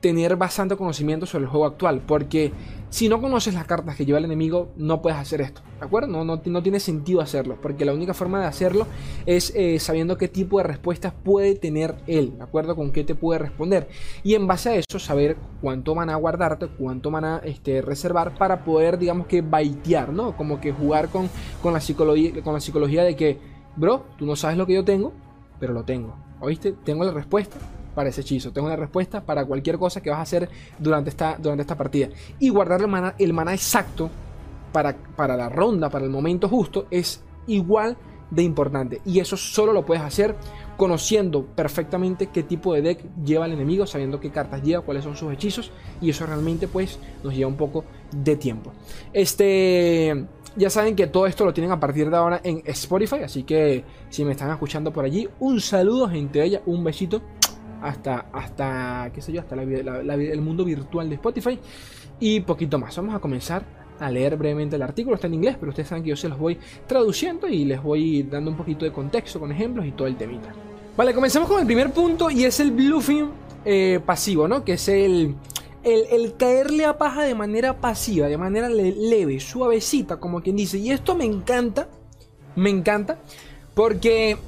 tener 0.00 0.36
bastante 0.36 0.76
conocimiento 0.76 1.24
sobre 1.24 1.44
el 1.44 1.50
juego 1.50 1.66
actual, 1.66 2.02
porque 2.06 2.52
si 2.94 3.08
no 3.08 3.20
conoces 3.20 3.54
las 3.54 3.66
cartas 3.66 3.96
que 3.96 4.06
lleva 4.06 4.20
el 4.20 4.24
enemigo, 4.24 4.68
no 4.76 5.02
puedes 5.02 5.18
hacer 5.18 5.40
esto, 5.40 5.62
¿de 5.80 5.84
acuerdo? 5.84 6.06
No, 6.06 6.24
no, 6.24 6.40
no 6.44 6.62
tiene 6.62 6.78
sentido 6.78 7.20
hacerlo, 7.20 7.58
porque 7.60 7.84
la 7.84 7.92
única 7.92 8.14
forma 8.14 8.38
de 8.38 8.46
hacerlo 8.46 8.86
es 9.26 9.52
eh, 9.56 9.80
sabiendo 9.80 10.16
qué 10.16 10.28
tipo 10.28 10.58
de 10.58 10.62
respuestas 10.62 11.12
puede 11.12 11.56
tener 11.56 11.96
él, 12.06 12.38
¿de 12.38 12.44
acuerdo? 12.44 12.76
Con 12.76 12.92
qué 12.92 13.02
te 13.02 13.16
puede 13.16 13.40
responder. 13.40 13.88
Y 14.22 14.34
en 14.34 14.46
base 14.46 14.68
a 14.68 14.74
eso, 14.76 15.00
saber 15.00 15.36
cuánto 15.60 15.96
van 15.96 16.08
a 16.08 16.14
guardarte, 16.14 16.68
cuánto 16.68 17.10
van 17.10 17.24
a 17.24 17.38
este, 17.38 17.82
reservar 17.82 18.36
para 18.36 18.62
poder, 18.62 18.96
digamos 18.96 19.26
que, 19.26 19.42
baitear, 19.42 20.12
¿no? 20.12 20.36
Como 20.36 20.60
que 20.60 20.70
jugar 20.70 21.08
con, 21.08 21.28
con, 21.60 21.72
la 21.72 21.80
psicología, 21.80 22.44
con 22.44 22.54
la 22.54 22.60
psicología 22.60 23.02
de 23.02 23.16
que, 23.16 23.40
bro, 23.74 24.04
tú 24.16 24.24
no 24.24 24.36
sabes 24.36 24.56
lo 24.56 24.66
que 24.68 24.74
yo 24.74 24.84
tengo, 24.84 25.12
pero 25.58 25.72
lo 25.72 25.82
tengo. 25.82 26.14
¿Oíste? 26.38 26.70
Tengo 26.84 27.02
la 27.02 27.10
respuesta 27.10 27.56
para 27.94 28.08
ese 28.08 28.22
hechizo. 28.22 28.52
Tengo 28.52 28.66
una 28.66 28.76
respuesta 28.76 29.24
para 29.24 29.44
cualquier 29.44 29.78
cosa 29.78 30.02
que 30.02 30.10
vas 30.10 30.18
a 30.18 30.22
hacer 30.22 30.48
durante 30.78 31.10
esta, 31.10 31.36
durante 31.38 31.62
esta 31.62 31.76
partida. 31.76 32.08
Y 32.38 32.48
guardar 32.48 32.80
el 32.80 32.88
mana, 32.88 33.14
el 33.18 33.32
mana 33.32 33.54
exacto 33.54 34.10
para, 34.72 34.96
para 34.96 35.36
la 35.36 35.48
ronda, 35.48 35.88
para 35.90 36.04
el 36.04 36.10
momento 36.10 36.48
justo, 36.48 36.86
es 36.90 37.22
igual 37.46 37.96
de 38.30 38.42
importante. 38.42 39.00
Y 39.04 39.20
eso 39.20 39.36
solo 39.36 39.72
lo 39.72 39.86
puedes 39.86 40.02
hacer 40.02 40.34
conociendo 40.76 41.44
perfectamente 41.46 42.28
qué 42.28 42.42
tipo 42.42 42.74
de 42.74 42.82
deck 42.82 43.04
lleva 43.24 43.46
el 43.46 43.52
enemigo, 43.52 43.86
sabiendo 43.86 44.18
qué 44.18 44.30
cartas 44.30 44.62
lleva, 44.62 44.82
cuáles 44.82 45.04
son 45.04 45.16
sus 45.16 45.32
hechizos. 45.32 45.70
Y 46.00 46.10
eso 46.10 46.26
realmente 46.26 46.68
pues 46.68 46.98
nos 47.22 47.34
lleva 47.34 47.48
un 47.48 47.56
poco 47.56 47.84
de 48.12 48.36
tiempo. 48.36 48.72
Este... 49.12 50.26
Ya 50.56 50.70
saben 50.70 50.94
que 50.94 51.08
todo 51.08 51.26
esto 51.26 51.44
lo 51.44 51.52
tienen 51.52 51.72
a 51.72 51.80
partir 51.80 52.08
de 52.08 52.16
ahora 52.16 52.40
en 52.44 52.62
Spotify, 52.66 53.24
así 53.24 53.42
que 53.42 53.82
si 54.08 54.24
me 54.24 54.30
están 54.30 54.52
escuchando 54.52 54.92
por 54.92 55.04
allí, 55.04 55.28
un 55.40 55.60
saludo 55.60 56.08
gente 56.08 56.44
ella, 56.44 56.62
un 56.66 56.84
besito 56.84 57.22
hasta, 57.84 58.26
hasta 58.32 59.10
qué 59.12 59.20
sé 59.20 59.32
yo, 59.32 59.40
hasta 59.40 59.54
el 59.54 60.40
mundo 60.40 60.64
virtual 60.64 61.08
de 61.08 61.16
Spotify 61.16 61.58
y 62.18 62.40
poquito 62.40 62.78
más. 62.78 62.96
Vamos 62.96 63.14
a 63.14 63.18
comenzar 63.18 63.62
a 64.00 64.10
leer 64.10 64.36
brevemente 64.36 64.76
el 64.76 64.82
artículo, 64.82 65.16
está 65.16 65.26
en 65.26 65.34
inglés, 65.34 65.56
pero 65.60 65.70
ustedes 65.70 65.88
saben 65.88 66.02
que 66.02 66.10
yo 66.10 66.16
se 66.16 66.28
los 66.28 66.38
voy 66.38 66.58
traduciendo 66.86 67.46
y 67.46 67.64
les 67.64 67.82
voy 67.82 68.22
dando 68.22 68.50
un 68.50 68.56
poquito 68.56 68.86
de 68.86 68.92
contexto 68.92 69.38
con 69.38 69.52
ejemplos 69.52 69.86
y 69.86 69.92
todo 69.92 70.08
el 70.08 70.16
temita. 70.16 70.52
Vale, 70.96 71.12
comenzamos 71.12 71.48
con 71.48 71.60
el 71.60 71.66
primer 71.66 71.92
punto 71.92 72.30
y 72.30 72.44
es 72.44 72.58
el 72.58 72.70
bluffing 72.70 73.30
eh, 73.64 74.00
pasivo, 74.04 74.48
¿no? 74.48 74.64
Que 74.64 74.74
es 74.74 74.88
el, 74.88 75.34
el, 75.82 76.36
caerle 76.38 76.86
a 76.86 76.96
paja 76.96 77.24
de 77.24 77.34
manera 77.34 77.80
pasiva, 77.80 78.28
de 78.28 78.38
manera 78.38 78.70
leve, 78.70 79.40
suavecita, 79.40 80.18
como 80.18 80.40
quien 80.40 80.56
dice. 80.56 80.78
Y 80.78 80.90
esto 80.90 81.14
me 81.14 81.24
encanta, 81.24 81.88
me 82.56 82.70
encanta, 82.70 83.18
porque 83.74 84.38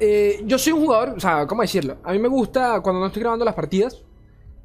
eh, 0.00 0.42
yo 0.46 0.58
soy 0.58 0.72
un 0.72 0.80
jugador, 0.80 1.10
o 1.16 1.20
sea, 1.20 1.46
¿cómo 1.46 1.62
decirlo? 1.62 1.96
A 2.02 2.12
mí 2.12 2.18
me 2.18 2.28
gusta, 2.28 2.80
cuando 2.80 3.00
no 3.00 3.06
estoy 3.06 3.20
grabando 3.20 3.44
las 3.44 3.54
partidas, 3.54 4.02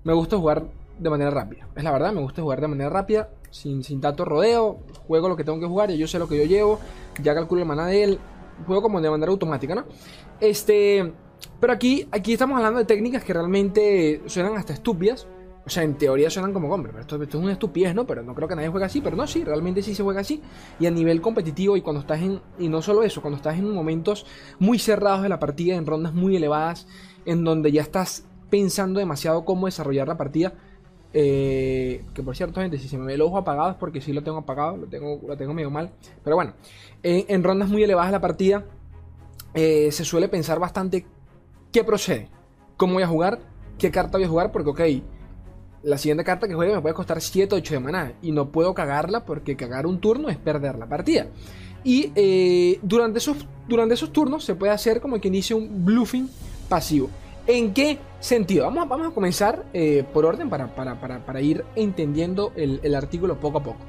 me 0.03 0.13
gusta 0.13 0.37
jugar 0.37 0.65
de 0.97 1.09
manera 1.09 1.31
rápida. 1.31 1.67
Es 1.75 1.83
la 1.83 1.91
verdad, 1.91 2.11
me 2.11 2.21
gusta 2.21 2.41
jugar 2.41 2.61
de 2.61 2.67
manera 2.67 2.89
rápida, 2.89 3.29
sin, 3.51 3.83
sin 3.83 4.01
tanto 4.01 4.25
rodeo. 4.25 4.79
Juego 5.07 5.29
lo 5.29 5.35
que 5.35 5.43
tengo 5.43 5.59
que 5.59 5.65
jugar, 5.65 5.91
y 5.91 5.97
yo 5.97 6.07
sé 6.07 6.19
lo 6.19 6.27
que 6.27 6.37
yo 6.37 6.45
llevo, 6.45 6.79
ya 7.21 7.33
calculo 7.33 7.61
el 7.61 7.67
maná 7.67 7.87
de 7.87 8.03
él. 8.03 8.19
Juego 8.65 8.81
como 8.81 8.99
de 8.99 9.09
manera 9.09 9.31
automática, 9.31 9.75
¿no? 9.75 9.85
Este. 10.39 11.13
Pero 11.61 11.71
aquí, 11.71 12.07
aquí 12.11 12.33
estamos 12.33 12.57
hablando 12.57 12.79
de 12.79 12.85
técnicas 12.85 13.23
que 13.23 13.33
realmente 13.33 14.21
suenan 14.25 14.57
hasta 14.57 14.73
estúpidas. 14.73 15.25
O 15.65 15.69
sea, 15.69 15.83
en 15.83 15.95
teoría 15.95 16.29
suenan 16.29 16.53
como, 16.53 16.73
hombre, 16.73 16.91
pero 16.91 17.01
esto, 17.01 17.21
esto, 17.21 17.37
es 17.37 17.43
una 17.43 17.53
estupidez, 17.53 17.93
¿no? 17.93 18.05
Pero 18.07 18.23
no 18.23 18.33
creo 18.33 18.47
que 18.47 18.55
nadie 18.55 18.69
juegue 18.69 18.85
así. 18.85 19.01
Pero 19.01 19.15
no, 19.15 19.27
sí, 19.27 19.43
realmente 19.43 19.81
sí 19.81 19.93
se 19.93 20.03
juega 20.03 20.21
así. 20.21 20.41
Y 20.79 20.85
a 20.85 20.91
nivel 20.91 21.21
competitivo, 21.21 21.77
y 21.77 21.81
cuando 21.81 22.01
estás 22.01 22.21
en. 22.21 22.41
Y 22.57 22.69
no 22.69 22.81
solo 22.81 23.03
eso, 23.03 23.21
cuando 23.21 23.37
estás 23.37 23.57
en 23.57 23.71
momentos 23.71 24.25
muy 24.57 24.79
cerrados 24.79 25.21
de 25.21 25.29
la 25.29 25.39
partida, 25.39 25.75
en 25.75 25.85
rondas 25.85 26.13
muy 26.13 26.35
elevadas, 26.35 26.87
en 27.25 27.43
donde 27.43 27.71
ya 27.71 27.81
estás 27.81 28.25
pensando 28.49 28.99
demasiado 28.99 29.45
cómo 29.45 29.67
desarrollar 29.67 30.07
la 30.07 30.17
partida. 30.17 30.53
Eh, 31.11 32.03
que 32.13 32.23
por 32.23 32.35
cierto, 32.35 32.61
gente, 32.61 32.77
si 32.77 32.87
se 32.87 32.97
me 32.97 33.05
ve 33.05 33.15
el 33.15 33.21
ojo 33.21 33.37
apagado 33.37 33.71
es 33.71 33.75
porque 33.75 34.01
sí 34.01 34.13
lo 34.13 34.23
tengo 34.23 34.37
apagado, 34.37 34.77
lo 34.77 34.87
tengo, 34.87 35.19
lo 35.27 35.37
tengo 35.37 35.53
medio 35.53 35.69
mal. 35.69 35.91
Pero 36.23 36.35
bueno, 36.35 36.53
en, 37.03 37.43
rondas 37.43 37.69
muy 37.69 37.83
elevadas 37.83 38.09
de 38.09 38.17
la 38.17 38.21
partida, 38.21 38.65
eh, 39.53 39.91
se 39.91 40.05
suele 40.05 40.29
pensar 40.29 40.59
bastante 40.59 41.05
qué 41.71 41.83
procede, 41.83 42.29
cómo 42.77 42.93
voy 42.93 43.03
a 43.03 43.07
jugar, 43.07 43.39
qué 43.77 43.91
carta 43.91 44.17
voy 44.17 44.25
a 44.25 44.29
jugar, 44.29 44.51
porque 44.51 44.69
ok 44.69 45.03
la 45.83 45.97
siguiente 45.97 46.23
carta 46.23 46.47
que 46.47 46.53
juegue 46.53 46.73
me 46.73 46.81
puede 46.81 46.95
costar 46.95 47.21
7 47.21 47.55
8 47.55 47.73
de 47.73 47.79
maná. 47.79 48.13
Y 48.21 48.31
no 48.31 48.51
puedo 48.51 48.73
cagarla 48.73 49.25
porque 49.25 49.55
cagar 49.55 49.85
un 49.85 49.99
turno 49.99 50.29
es 50.29 50.37
perder 50.37 50.77
la 50.77 50.87
partida. 50.87 51.27
Y 51.83 52.11
eh, 52.15 52.79
durante, 52.81 53.19
esos, 53.19 53.37
durante 53.67 53.93
esos 53.93 54.11
turnos 54.11 54.43
se 54.43 54.55
puede 54.55 54.73
hacer 54.73 54.99
como 54.99 55.19
quien 55.19 55.33
dice 55.33 55.53
un 55.53 55.85
bluffing 55.85 56.29
pasivo. 56.67 57.09
¿En 57.47 57.73
qué 57.73 57.97
sentido? 58.19 58.65
Vamos, 58.65 58.87
vamos 58.87 59.07
a 59.07 59.11
comenzar 59.11 59.65
eh, 59.73 60.03
por 60.13 60.25
orden 60.25 60.49
para, 60.49 60.75
para, 60.75 61.41
ir 61.41 61.65
entendiendo 61.75 62.51
el, 62.55 62.93
artículo 62.93 63.39
poco 63.39 63.57
a 63.59 63.63
poco. 63.63 63.79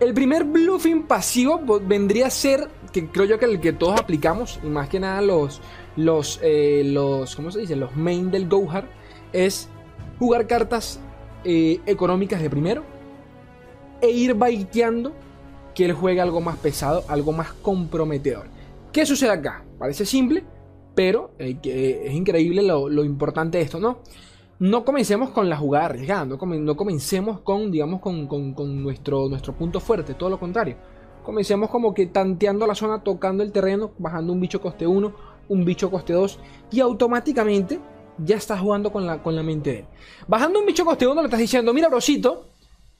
El 0.00 0.14
primer 0.14 0.42
bluffing 0.44 1.04
pasivo 1.04 1.60
vendría 1.80 2.26
a 2.26 2.30
ser, 2.30 2.68
que 2.92 3.06
creo 3.08 3.24
yo 3.24 3.38
que 3.38 3.44
el 3.44 3.60
que 3.60 3.72
todos 3.72 4.00
aplicamos, 4.00 4.58
y 4.64 4.66
más 4.66 4.88
que 4.88 4.98
nada 4.98 5.20
los, 5.20 5.60
los, 5.94 6.40
eh, 6.42 6.82
los 6.84 7.36
¿cómo 7.36 7.52
se 7.52 7.60
dice? 7.60 7.76
Los 7.76 7.94
main 7.94 8.32
del 8.32 8.48
Gohar, 8.48 8.88
es 9.32 9.68
jugar 10.22 10.46
cartas 10.46 11.00
eh, 11.42 11.80
económicas 11.84 12.40
de 12.40 12.48
primero 12.48 12.84
e 14.00 14.08
ir 14.08 14.34
baiteando 14.34 15.12
que 15.74 15.84
él 15.84 15.94
juegue 15.94 16.20
algo 16.20 16.40
más 16.40 16.58
pesado, 16.58 17.02
algo 17.08 17.32
más 17.32 17.52
comprometedor. 17.54 18.46
¿Qué 18.92 19.04
sucede 19.04 19.30
acá? 19.30 19.64
Parece 19.80 20.06
simple, 20.06 20.44
pero 20.94 21.32
eh, 21.40 21.56
es 22.04 22.12
increíble 22.12 22.62
lo, 22.62 23.02
importante 23.02 23.58
de 23.58 23.64
esto, 23.64 23.80
¿no? 23.80 23.98
No 24.60 24.84
comencemos 24.84 25.30
con 25.30 25.48
la 25.48 25.56
jugada 25.56 25.86
arriesgada, 25.86 26.24
no, 26.24 26.38
comencemos 26.76 27.40
con, 27.40 27.72
digamos, 27.72 28.00
con, 28.00 28.28
nuestro, 28.80 29.28
nuestro 29.28 29.56
punto 29.56 29.80
fuerte, 29.80 30.14
todo 30.14 30.30
lo 30.30 30.38
contrario. 30.38 30.76
Comencemos 31.24 31.68
como 31.68 31.94
que 31.94 32.06
tanteando 32.06 32.64
la 32.68 32.76
zona, 32.76 33.02
tocando 33.02 33.42
el 33.42 33.50
terreno, 33.50 33.90
bajando 33.98 34.32
un 34.32 34.38
bicho 34.38 34.60
coste 34.60 34.86
1, 34.86 35.12
un 35.48 35.64
bicho 35.64 35.90
coste 35.90 36.12
2 36.12 36.38
y 36.70 36.78
automáticamente 36.78 37.80
ya 38.18 38.36
estás 38.36 38.60
jugando 38.60 38.92
con 38.92 39.06
la, 39.06 39.22
con 39.22 39.34
la 39.36 39.42
mente 39.42 39.70
de 39.70 39.78
él. 39.80 39.86
Bajando 40.28 40.60
un 40.60 40.66
bicho 40.66 40.84
coste 40.84 41.06
1 41.06 41.20
le 41.20 41.26
estás 41.26 41.40
diciendo, 41.40 41.72
mira, 41.72 41.88
brosito, 41.88 42.48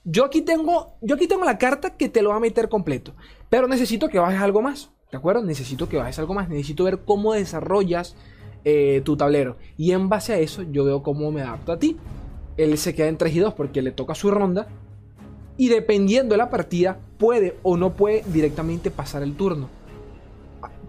yo 0.04 0.25
aquí, 0.25 0.42
tengo, 0.42 0.97
yo 1.00 1.14
aquí 1.14 1.28
tengo 1.28 1.45
la 1.45 1.59
carta 1.59 1.97
que 1.97 2.09
te 2.09 2.23
lo 2.23 2.31
va 2.31 2.37
a 2.37 2.40
meter 2.40 2.69
completo, 2.69 3.14
pero 3.49 3.69
necesito 3.69 4.09
que 4.09 4.19
bajes 4.19 4.40
algo 4.40 4.62
más, 4.62 4.90
¿de 5.11 5.19
acuerdo? 5.19 5.42
Necesito 5.42 5.88
que 5.88 5.97
bajes 5.97 6.19
algo 6.19 6.35
más, 6.35 6.49
necesito 6.49 6.85
ver 6.85 7.00
cómo 7.04 7.35
desarrollas 7.35 8.16
eh, 8.64 9.02
tu 9.04 9.16
tablero. 9.16 9.57
Y 9.76 9.92
en 9.92 10.09
base 10.09 10.33
a 10.33 10.38
eso 10.38 10.62
yo 10.62 10.85
veo 10.85 11.02
cómo 11.02 11.31
me 11.33 11.42
adapto 11.42 11.73
a 11.73 11.78
ti. 11.78 11.97
Él 12.57 12.78
se 12.78 12.95
queda 12.95 13.09
en 13.09 13.19
3 13.19 13.35
y 13.35 13.38
2 13.40 13.54
porque 13.54 13.83
le 13.83 13.90
toca 13.90 14.14
su 14.14 14.31
ronda. 14.31 14.69
Y 15.57 15.69
dependiendo 15.69 16.35
de 16.35 16.38
la 16.38 16.50
partida, 16.50 16.99
puede 17.19 17.57
o 17.62 17.76
no 17.76 17.95
puede 17.95 18.25
directamente 18.26 18.90
pasar 18.90 19.23
el 19.23 19.35
turno. 19.35 19.69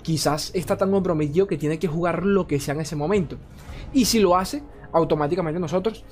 Quizás 0.03 0.51
está 0.53 0.77
tan 0.77 0.91
comprometido 0.91 1.47
que 1.47 1.57
tiene 1.57 1.79
que 1.79 1.87
jugar 1.87 2.25
lo 2.25 2.45
que 2.45 2.59
sea 2.59 2.75
en 2.75 2.81
ese 2.81 2.95
momento. 2.95 3.37
Y 3.93 4.05
si 4.05 4.19
lo 4.19 4.37
hace, 4.37 4.61
automáticamente 4.91 5.59
nosotros 5.59 6.05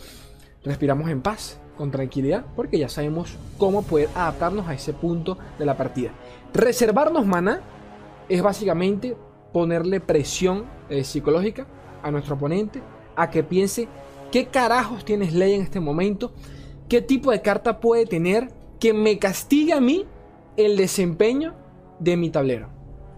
respiramos 0.63 1.09
en 1.09 1.21
paz, 1.21 1.59
con 1.77 1.91
tranquilidad, 1.91 2.45
porque 2.55 2.79
ya 2.79 2.89
sabemos 2.89 3.35
cómo 3.57 3.83
poder 3.83 4.09
adaptarnos 4.15 4.67
a 4.67 4.73
ese 4.73 4.93
punto 4.93 5.37
de 5.57 5.65
la 5.65 5.77
partida. 5.77 6.11
Reservarnos 6.53 7.25
mana 7.25 7.61
es 8.29 8.41
básicamente 8.41 9.15
ponerle 9.51 9.99
presión 9.99 10.65
eh, 10.89 11.03
psicológica 11.03 11.67
a 12.03 12.11
nuestro 12.11 12.35
oponente, 12.35 12.81
a 13.15 13.29
que 13.29 13.43
piense 13.43 13.87
qué 14.31 14.47
carajos 14.47 15.03
tienes 15.05 15.33
ley 15.33 15.53
en 15.53 15.61
este 15.61 15.79
momento, 15.79 16.31
qué 16.87 17.01
tipo 17.01 17.31
de 17.31 17.41
carta 17.41 17.79
puede 17.79 18.05
tener 18.05 18.49
que 18.79 18.93
me 18.93 19.19
castigue 19.19 19.73
a 19.73 19.81
mí 19.81 20.05
el 20.57 20.77
desempeño 20.77 21.55
de 21.99 22.17
mi 22.17 22.29
tablero. 22.29 22.69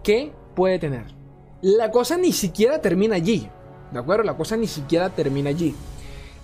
¿Qué 0.02 0.32
puede 0.54 0.78
tener? 0.78 1.04
La 1.62 1.90
cosa 1.90 2.16
ni 2.16 2.32
siquiera 2.32 2.80
termina 2.80 3.16
allí. 3.16 3.48
¿De 3.92 3.98
acuerdo? 3.98 4.24
La 4.24 4.36
cosa 4.36 4.56
ni 4.56 4.66
siquiera 4.66 5.10
termina 5.10 5.50
allí. 5.50 5.74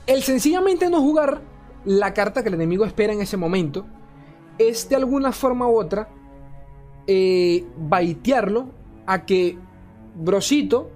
El 0.06 0.22
sencillamente 0.22 0.88
no 0.88 1.00
jugar 1.00 1.40
la 1.84 2.14
carta 2.14 2.42
que 2.42 2.48
el 2.48 2.54
enemigo 2.54 2.84
espera 2.84 3.12
en 3.12 3.20
ese 3.20 3.36
momento 3.36 3.86
es 4.58 4.88
de 4.88 4.96
alguna 4.96 5.32
forma 5.32 5.66
u 5.68 5.78
otra 5.78 6.08
eh, 7.06 7.64
baitearlo 7.76 8.68
a 9.06 9.24
que, 9.24 9.58
brosito, 10.14 10.90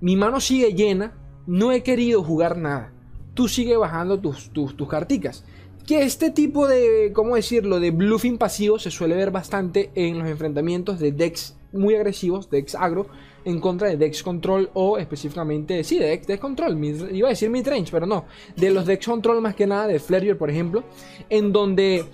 mi 0.00 0.16
mano 0.16 0.40
sigue 0.40 0.74
llena, 0.74 1.14
no 1.46 1.72
he 1.72 1.82
querido 1.82 2.22
jugar 2.22 2.56
nada. 2.56 2.92
Tú 3.34 3.48
sigue 3.48 3.76
bajando 3.76 4.20
tus, 4.20 4.50
tus, 4.50 4.76
tus 4.76 4.88
carticas. 4.88 5.44
Que 5.86 6.02
este 6.02 6.30
tipo 6.30 6.66
de, 6.66 7.12
¿cómo 7.14 7.36
decirlo?, 7.36 7.80
de 7.80 7.90
bluffing 7.90 8.38
pasivo 8.38 8.78
se 8.78 8.90
suele 8.90 9.16
ver 9.16 9.30
bastante 9.30 9.90
en 9.94 10.18
los 10.18 10.28
enfrentamientos 10.28 10.98
de 10.98 11.12
decks 11.12 11.57
muy 11.72 11.94
agresivos, 11.94 12.50
decks 12.50 12.74
agro, 12.74 13.06
en 13.44 13.60
contra 13.60 13.88
de 13.88 13.96
Dex 13.96 14.22
Control 14.22 14.70
o 14.74 14.98
específicamente, 14.98 15.82
sí, 15.84 15.98
de 15.98 16.20
Dex, 16.26 16.40
Control, 16.40 16.82
iba 16.84 17.28
a 17.28 17.30
decir 17.30 17.50
midrange, 17.50 17.90
pero 17.90 18.06
no, 18.06 18.26
de 18.56 18.70
los 18.70 18.86
Dex 18.86 19.06
Control 19.06 19.40
más 19.40 19.54
que 19.54 19.66
nada 19.66 19.86
de 19.86 19.98
Flerier, 19.98 20.36
por 20.36 20.50
ejemplo, 20.50 20.84
en 21.28 21.52
donde 21.52 22.04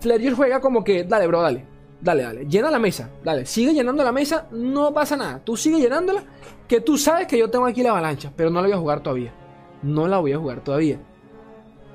Flerier 0.00 0.34
juega 0.34 0.60
como 0.60 0.82
que, 0.82 1.04
dale, 1.04 1.26
bro, 1.26 1.42
dale, 1.42 1.64
dale, 2.00 2.22
dale, 2.22 2.46
llena 2.46 2.70
la 2.70 2.78
mesa, 2.78 3.10
dale, 3.22 3.44
sigue 3.46 3.74
llenando 3.74 4.02
la 4.02 4.12
mesa, 4.12 4.48
no 4.50 4.92
pasa 4.92 5.16
nada, 5.16 5.42
tú 5.44 5.56
sigue 5.56 5.78
llenándola, 5.78 6.24
que 6.66 6.80
tú 6.80 6.96
sabes 6.96 7.26
que 7.26 7.38
yo 7.38 7.50
tengo 7.50 7.66
aquí 7.66 7.82
la 7.82 7.90
avalancha, 7.90 8.32
pero 8.34 8.50
no 8.50 8.60
la 8.60 8.68
voy 8.68 8.76
a 8.76 8.80
jugar 8.80 9.02
todavía, 9.02 9.32
no 9.82 10.08
la 10.08 10.18
voy 10.18 10.32
a 10.32 10.38
jugar 10.38 10.64
todavía. 10.64 11.00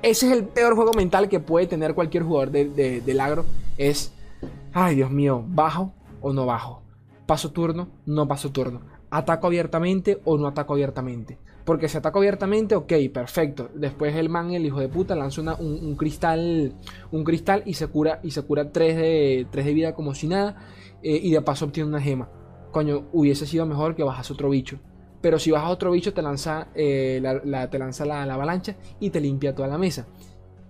Ese 0.00 0.26
es 0.26 0.32
el 0.32 0.44
peor 0.44 0.76
juego 0.76 0.92
mental 0.92 1.28
que 1.28 1.40
puede 1.40 1.66
tener 1.66 1.94
cualquier 1.94 2.22
jugador 2.22 2.52
de, 2.52 3.00
del 3.00 3.20
agro, 3.20 3.44
es, 3.76 4.12
ay 4.72 4.94
Dios 4.94 5.10
mío, 5.10 5.42
bajo 5.48 5.92
o 6.20 6.32
no 6.32 6.46
bajo 6.46 6.87
paso 7.28 7.52
turno, 7.52 7.90
no 8.06 8.26
paso 8.26 8.50
turno. 8.52 8.80
Ataco 9.10 9.48
abiertamente 9.48 10.18
o 10.24 10.38
no 10.38 10.46
ataco 10.46 10.72
abiertamente. 10.72 11.38
Porque 11.66 11.86
si 11.86 11.98
ataco 11.98 12.20
abiertamente, 12.20 12.74
ok, 12.74 12.94
perfecto. 13.12 13.68
Después 13.74 14.16
el 14.16 14.30
man, 14.30 14.52
el 14.52 14.64
hijo 14.64 14.80
de 14.80 14.88
puta, 14.88 15.14
lanza 15.14 15.42
un, 15.56 15.94
cristal. 15.96 16.72
Un 17.12 17.24
cristal 17.24 17.62
y 17.66 17.74
se 17.74 17.86
cura. 17.88 18.20
Y 18.22 18.30
se 18.30 18.40
cura 18.44 18.72
3 18.72 18.96
de, 18.96 19.46
3 19.50 19.66
de 19.66 19.74
vida 19.74 19.94
como 19.94 20.14
si 20.14 20.26
nada. 20.26 20.56
Eh, 21.02 21.20
y 21.22 21.30
de 21.30 21.42
paso 21.42 21.66
obtiene 21.66 21.90
una 21.90 22.00
gema. 22.00 22.30
Coño, 22.72 23.08
hubiese 23.12 23.44
sido 23.44 23.66
mejor 23.66 23.94
que 23.94 24.04
bajas 24.04 24.30
otro 24.30 24.48
bicho. 24.48 24.78
Pero 25.20 25.38
si 25.38 25.50
bajas 25.50 25.70
otro 25.70 25.90
bicho, 25.90 26.14
te 26.14 26.22
lanza, 26.22 26.68
eh, 26.74 27.20
la, 27.22 27.68
te 27.68 27.78
lanza 27.78 28.06
la, 28.06 28.24
la 28.24 28.34
avalancha 28.34 28.76
y 29.00 29.10
te 29.10 29.20
limpia 29.20 29.54
toda 29.54 29.68
la 29.68 29.76
mesa. 29.76 30.06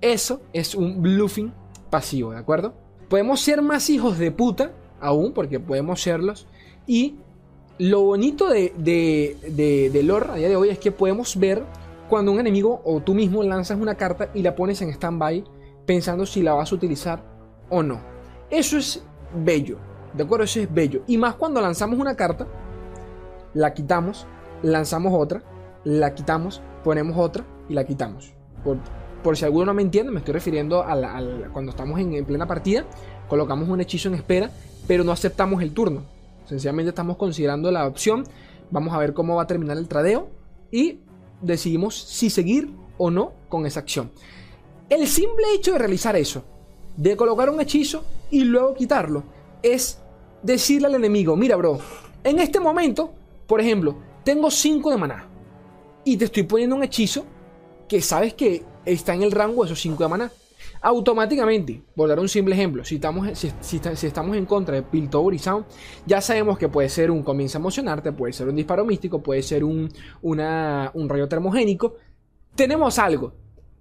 Eso 0.00 0.40
es 0.52 0.74
un 0.74 1.00
bluffing 1.00 1.52
pasivo, 1.88 2.32
¿de 2.32 2.38
acuerdo? 2.38 2.74
Podemos 3.08 3.40
ser 3.40 3.62
más 3.62 3.88
hijos 3.90 4.18
de 4.18 4.32
puta 4.32 4.72
aún, 5.00 5.33
porque 5.33 5.61
podemos 5.61 6.00
serlos. 6.02 6.47
Y 6.87 7.17
lo 7.78 8.02
bonito 8.02 8.49
de, 8.49 8.73
de, 8.76 9.37
de, 9.50 10.12
a 10.31 10.35
día 10.35 10.49
de 10.49 10.57
hoy 10.57 10.71
es 10.71 10.78
que 10.78 10.90
podemos 10.90 11.37
ver 11.37 11.62
cuando 12.09 12.33
un 12.33 12.40
enemigo 12.40 12.81
o 12.85 13.00
tú 13.00 13.14
mismo 13.14 13.43
lanzas 13.43 13.78
una 13.78 13.95
carta 13.95 14.31
y 14.35 14.43
la 14.43 14.57
pones 14.57 14.83
en 14.83 14.88
stand-by 14.90 15.45
pensando 15.87 16.26
si 16.26 16.43
la 16.43 16.55
vas 16.55 16.73
a 16.73 16.75
utilizar 16.75 17.23
o 17.69 17.83
no. 17.83 18.00
Eso 18.50 18.78
es 18.78 19.02
bello, 19.45 19.78
¿de 20.14 20.25
acuerdo? 20.25 20.45
Eso 20.45 20.61
es 20.61 20.73
bello. 20.73 21.02
Y 21.07 21.19
más 21.19 21.35
cuando 21.35 21.61
lanzamos 21.61 21.99
una 21.99 22.17
carta, 22.17 22.47
la 23.55 23.75
quitamos, 23.75 24.26
lanzamos 24.62 25.12
otra, 25.14 25.43
la 25.85 26.14
quitamos, 26.14 26.62
ponemos 26.83 27.17
otra 27.17 27.45
y 27.69 27.75
la 27.75 27.85
quitamos. 27.85 28.33
Por, 29.23 29.37
si 29.37 29.45
alguno 29.45 29.67
no 29.67 29.75
me 29.75 29.83
entiende, 29.83 30.11
me 30.11 30.19
estoy 30.19 30.35
refiriendo 30.35 30.83
a, 30.83 30.97
cuando 31.52 31.71
estamos 31.71 32.00
en 32.00 32.25
plena 32.25 32.47
partida, 32.47 32.85
colocamos 33.28 33.68
un 33.68 33.80
hechizo 33.80 34.08
en 34.08 34.14
espera 34.14 34.50
pero 34.88 35.04
no 35.04 35.12
aceptamos 35.12 35.62
el 35.62 35.73
turno. 35.73 36.02
Sencillamente 36.47 36.88
estamos 36.88 37.18
considerando 37.18 37.70
la 37.70 37.87
opción, 37.87 38.25
vamos 38.70 38.94
a 38.94 38.99
ver 38.99 39.12
cómo 39.12 39.37
va 39.37 39.42
a 39.42 39.47
terminar 39.47 39.76
el 39.76 39.87
tradeo 39.87 40.30
y 40.73 41.00
decidimos 41.42 41.94
si 41.94 42.30
seguir 42.30 42.70
o 42.97 43.11
no 43.11 43.35
con 43.50 43.66
esa 43.66 43.80
acción. 43.80 44.11
El 44.88 45.06
simple 45.06 45.44
hecho 45.54 45.73
de 45.73 45.78
realizar 45.78 46.16
eso, 46.16 46.42
de 46.97 47.16
colocar 47.16 47.50
un 47.50 47.61
hechizo 47.61 48.02
y 48.30 48.44
luego 48.44 48.75
quitarlo, 48.75 49.25
es 49.62 50.00
decirle 50.42 50.88
al 50.88 50.94
enemigo, 50.94 51.37
mira 51.37 51.54
bro, 51.56 51.78
en 52.25 52.38
este 52.38 52.58
momento, 52.58 53.12
por 53.47 53.61
ejemplo, 53.61 53.97
tengo 54.25 54.50
5 54.50 54.90
de 54.90 54.97
maná 54.97 55.28
y 56.02 56.16
te 56.16 56.25
estoy 56.25 56.44
poniendo 56.44 56.76
un 56.76 56.82
hechizo 56.82 57.25
que 57.87 58.00
sabes 58.00 58.32
que 58.32 58.64
está 58.87 59.14
en 59.14 59.23
el 59.23 59.32
rango 59.32 59.62
de 59.62 59.66
esos 59.66 59.80
5 59.82 60.02
de 60.02 60.08
maná 60.08 60.32
automáticamente, 60.80 61.82
por 61.94 62.08
dar 62.08 62.20
un 62.20 62.28
simple 62.28 62.54
ejemplo, 62.54 62.85
si 62.85 62.97
estamos, 62.97 63.28
si, 63.38 63.80
estamos 64.06 64.37
en 64.37 64.47
contra 64.47 64.76
de 64.76 64.82
Piltover 64.82 65.35
y 65.35 65.38
Sound, 65.38 65.66
ya 66.06 66.20
sabemos 66.20 66.58
que 66.58 66.68
puede 66.68 66.88
ser 66.88 67.11
un 67.11 67.23
comienza 67.23 67.58
a 67.58 67.61
emocionarte, 67.61 68.12
puede 68.12 68.32
ser 68.32 68.49
un 68.49 68.56
disparo 68.56 68.85
místico, 68.85 69.23
puede 69.23 69.42
ser 69.42 69.64
un, 69.64 69.88
un 70.23 71.08
rayo 71.08 71.28
termogénico. 71.28 71.97
Tenemos 72.54 72.99
algo. 72.99 73.32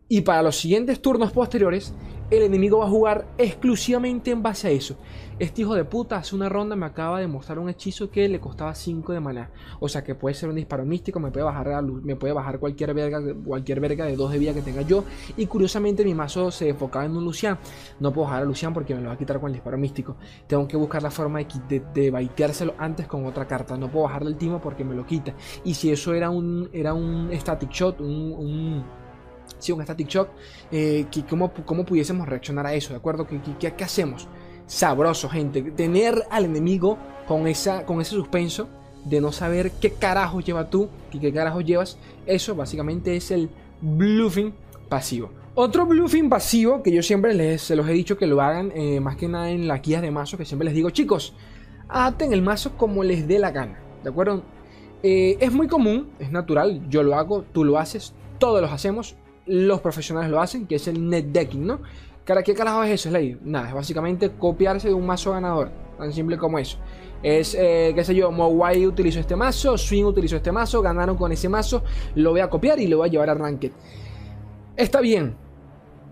Y 0.10 0.22
para 0.22 0.42
los 0.42 0.58
siguientes 0.58 1.02
turnos 1.02 1.32
posteriores, 1.32 1.94
el 2.30 2.44
enemigo 2.44 2.80
va 2.80 2.86
a 2.86 2.90
jugar 2.90 3.28
exclusivamente 3.38 4.32
en 4.32 4.44
base 4.44 4.68
a 4.68 4.72
eso. 4.72 4.98
Este 5.40 5.62
hijo 5.62 5.76
de 5.76 5.86
puta 5.86 6.18
hace 6.18 6.36
una 6.36 6.50
ronda 6.50 6.76
me 6.76 6.88
acaba 6.88 7.20
de 7.20 7.28
mostrar 7.28 7.60
un 7.60 7.70
hechizo 7.70 8.10
que 8.10 8.28
le 8.28 8.40
costaba 8.40 8.74
5 8.74 9.14
de 9.14 9.20
maná. 9.20 9.52
O 9.80 9.88
sea 9.88 10.04
que 10.04 10.16
puede 10.16 10.34
ser 10.34 10.50
un 10.50 10.56
disparo 10.56 10.84
místico, 10.84 11.20
me 11.20 11.30
puede 11.30 11.46
bajar, 11.46 11.84
me 11.84 12.16
puede 12.16 12.34
bajar 12.34 12.60
cualquier 12.60 12.96
verga, 12.96 13.22
cualquier 13.46 13.80
verga 13.80 14.06
de 14.06 14.16
2 14.16 14.32
de 14.32 14.40
vida 14.40 14.54
que 14.56 14.64
tenga 14.64 14.82
yo. 14.82 15.04
Y 15.38 15.46
curiosamente 15.46 16.04
mi 16.04 16.16
mazo 16.16 16.50
se 16.50 16.70
enfocaba 16.70 17.06
en 17.06 17.16
un 17.16 17.24
Lucian. 17.24 17.60
No 18.00 18.12
puedo 18.12 18.26
bajar 18.26 18.42
a 18.42 18.46
Lucian 18.46 18.74
porque 18.74 18.96
me 18.96 19.02
lo 19.02 19.10
va 19.10 19.14
a 19.14 19.18
quitar 19.18 19.40
con 19.40 19.50
el 19.50 19.54
disparo 19.54 19.78
místico. 19.78 20.18
Tengo 20.48 20.68
que 20.68 20.76
buscar 20.76 21.04
la 21.04 21.12
forma 21.12 21.40
de, 21.40 21.84
de, 21.94 22.10
baiteárselo 22.10 22.74
antes 22.80 23.06
con 23.06 23.26
otra 23.28 23.48
carta. 23.48 23.78
No 23.78 23.92
puedo 23.92 24.06
bajarle 24.06 24.32
el 24.32 24.38
timo 24.38 24.60
porque 24.60 24.84
me 24.84 24.96
lo 24.96 25.06
quita. 25.06 25.36
Y 25.64 25.76
si 25.76 25.92
eso 25.92 26.16
era 26.16 26.32
un, 26.32 26.68
era 26.74 26.96
un 26.96 27.30
static 27.32 27.70
shot, 27.70 28.02
un, 28.02 28.84
un 29.74 29.84
static 29.84 30.08
shock, 30.08 30.30
eh, 30.72 31.06
¿cómo, 31.30 31.52
¿cómo, 31.66 31.86
pudiésemos 31.86 32.28
reaccionar 32.28 32.66
a 32.66 32.74
eso? 32.74 32.90
¿De 32.90 32.98
acuerdo? 32.98 33.28
¿Qué, 33.28 33.40
qué, 33.60 33.74
qué 33.74 33.84
hacemos? 33.84 34.28
sabroso, 34.68 35.30
gente. 35.30 35.62
Tener 35.64 36.24
al 36.30 36.46
enemigo 36.46 36.98
con, 37.28 37.48
esa, 37.48 37.86
con 37.86 38.00
ese 38.02 38.12
suspenso 38.12 38.68
de 39.06 39.22
no 39.22 39.32
saber 39.32 39.72
qué 39.72 39.92
carajo 39.94 40.42
lleva 40.42 40.70
tú 40.70 40.90
y 41.12 41.20
qué 41.20 41.34
carajo 41.34 41.62
llevas, 41.62 41.98
eso 42.26 42.56
básicamente 42.56 43.16
es 43.16 43.32
el 43.32 43.50
bluffing 43.82 44.54
pasivo. 44.90 45.32
Otro 45.56 45.86
bluffing 45.86 46.30
pasivo 46.30 46.84
que 46.84 46.92
yo 46.92 47.02
siempre 47.02 47.34
les 47.34 47.62
se 47.62 47.76
los 47.76 47.88
he 47.88 47.94
dicho 47.94 48.18
que 48.18 48.28
lo 48.28 48.42
hagan, 48.42 48.72
eh, 48.76 49.00
más 49.00 49.16
que 49.16 49.28
nada 49.28 49.50
en 49.50 49.68
las 49.68 49.82
guías 49.82 50.02
de 50.02 50.12
mazo, 50.12 50.38
que 50.38 50.46
siempre 50.46 50.66
les 50.66 50.76
digo, 50.76 50.90
chicos, 50.92 51.34
aten 51.88 52.34
el 52.34 52.42
mazo 52.42 52.78
como 52.78 53.04
les 53.04 53.28
dé 53.28 53.40
la 53.40 53.52
gana, 53.52 53.80
¿de 54.04 54.10
acuerdo? 54.10 54.44
Eh, 55.02 55.38
es 55.40 55.52
muy 55.52 55.68
común, 55.68 56.10
es 56.20 56.32
natural, 56.32 56.82
yo 56.90 57.02
lo 57.02 57.16
hago, 57.16 57.44
tú 57.54 57.64
lo 57.64 57.80
haces, 57.80 58.14
todos 58.40 58.62
los 58.62 58.72
hacemos, 58.72 59.16
los 59.48 59.82
profesionales 59.82 60.30
lo 60.30 60.42
hacen, 60.42 60.68
que 60.68 60.76
es 60.76 60.88
el 60.88 61.10
net 61.10 61.26
decking, 61.26 61.66
¿no? 61.66 61.80
¿Qué 62.26 62.54
carajo 62.54 62.84
es 62.84 62.92
eso, 62.92 63.10
Slade? 63.10 63.38
Nada, 63.44 63.70
es 63.70 63.74
básicamente 63.74 64.32
copiarse 64.32 64.90
de 64.90 64.94
un 64.94 65.06
mazo 65.06 65.32
ganador. 65.32 65.72
Tan 65.98 66.12
simple 66.12 66.38
como 66.38 66.60
eso. 66.60 66.78
Es, 67.24 67.56
eh, 67.56 67.94
qué 67.96 68.04
sé 68.04 68.14
yo, 68.14 68.32
Mowai 68.32 68.86
utilizó 68.86 69.20
este 69.22 69.36
mazo, 69.36 69.78
Swing 69.78 70.04
utilizó 70.04 70.36
este 70.36 70.52
mazo, 70.52 70.82
ganaron 70.82 71.16
con 71.16 71.32
ese 71.32 71.48
mazo, 71.48 71.84
lo 72.16 72.32
voy 72.32 72.42
a 72.42 72.50
copiar 72.50 72.80
y 72.80 72.88
lo 72.88 72.98
voy 72.98 73.08
a 73.08 73.12
llevar 73.12 73.30
a 73.30 73.34
Ranked. 73.34 73.72
Está 74.76 75.00
bien, 75.00 75.36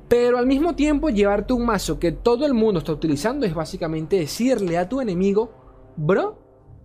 pero 0.07 0.37
al 0.37 0.47
mismo 0.47 0.73
tiempo 0.73 1.09
llevarte 1.09 1.53
un 1.53 1.65
mazo 1.65 1.99
que 1.99 2.11
todo 2.13 2.45
el 2.45 2.53
mundo 2.53 2.79
está 2.79 2.93
utilizando 2.93 3.45
es 3.45 3.53
básicamente 3.53 4.17
decirle 4.17 4.77
a 4.77 4.87
tu 4.87 5.01
enemigo, 5.01 5.51
bro, 5.97 6.39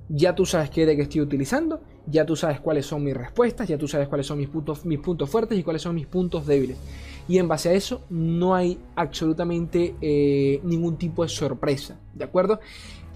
ya 0.08 0.34
tú 0.34 0.44
sabes 0.44 0.70
qué 0.70 0.86
de 0.86 0.96
que 0.96 1.02
estoy 1.02 1.20
utilizando, 1.20 1.80
ya 2.10 2.26
tú 2.26 2.36
sabes 2.36 2.60
cuáles 2.60 2.86
son 2.86 3.04
mis 3.04 3.16
respuestas, 3.16 3.68
ya 3.68 3.78
tú 3.78 3.88
sabes 3.88 4.08
cuáles 4.08 4.26
son 4.26 4.38
mis 4.38 4.48
puntos, 4.48 4.84
mis 4.84 4.98
puntos 4.98 5.28
fuertes 5.30 5.58
y 5.58 5.62
cuáles 5.62 5.82
son 5.82 5.94
mis 5.94 6.06
puntos 6.06 6.46
débiles. 6.46 6.76
Y 7.28 7.38
en 7.38 7.46
base 7.46 7.68
a 7.68 7.72
eso 7.72 8.02
no 8.10 8.54
hay 8.54 8.78
absolutamente 8.96 9.94
eh, 10.00 10.60
ningún 10.64 10.96
tipo 10.96 11.22
de 11.22 11.28
sorpresa, 11.28 11.98
¿de 12.14 12.24
acuerdo? 12.24 12.58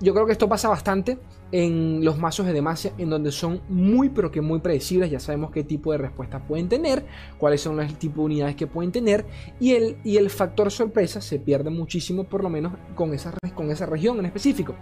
Yo 0.00 0.12
creo 0.12 0.26
que 0.26 0.32
esto 0.32 0.48
pasa 0.48 0.68
bastante 0.68 1.18
en 1.52 2.04
los 2.04 2.18
mazos 2.18 2.46
de 2.46 2.52
Demacia, 2.52 2.92
en 2.98 3.10
donde 3.10 3.30
son 3.30 3.60
muy 3.68 4.08
pero 4.08 4.30
que 4.30 4.40
muy 4.40 4.58
predecibles, 4.58 5.10
ya 5.10 5.20
sabemos 5.20 5.52
qué 5.52 5.62
tipo 5.62 5.92
de 5.92 5.98
respuestas 5.98 6.42
pueden 6.48 6.68
tener, 6.68 7.06
cuáles 7.38 7.60
son 7.60 7.76
los 7.76 7.94
tipos 7.94 8.16
de 8.16 8.22
unidades 8.22 8.56
que 8.56 8.66
pueden 8.66 8.90
tener, 8.90 9.24
y 9.60 9.72
el, 9.72 9.96
y 10.02 10.16
el 10.16 10.30
factor 10.30 10.70
sorpresa 10.72 11.20
se 11.20 11.38
pierde 11.38 11.70
muchísimo, 11.70 12.24
por 12.24 12.42
lo 12.42 12.50
menos 12.50 12.72
con 12.96 13.14
esa, 13.14 13.32
con 13.54 13.70
esa 13.70 13.86
región 13.86 14.18
en 14.18 14.26
específico. 14.26 14.74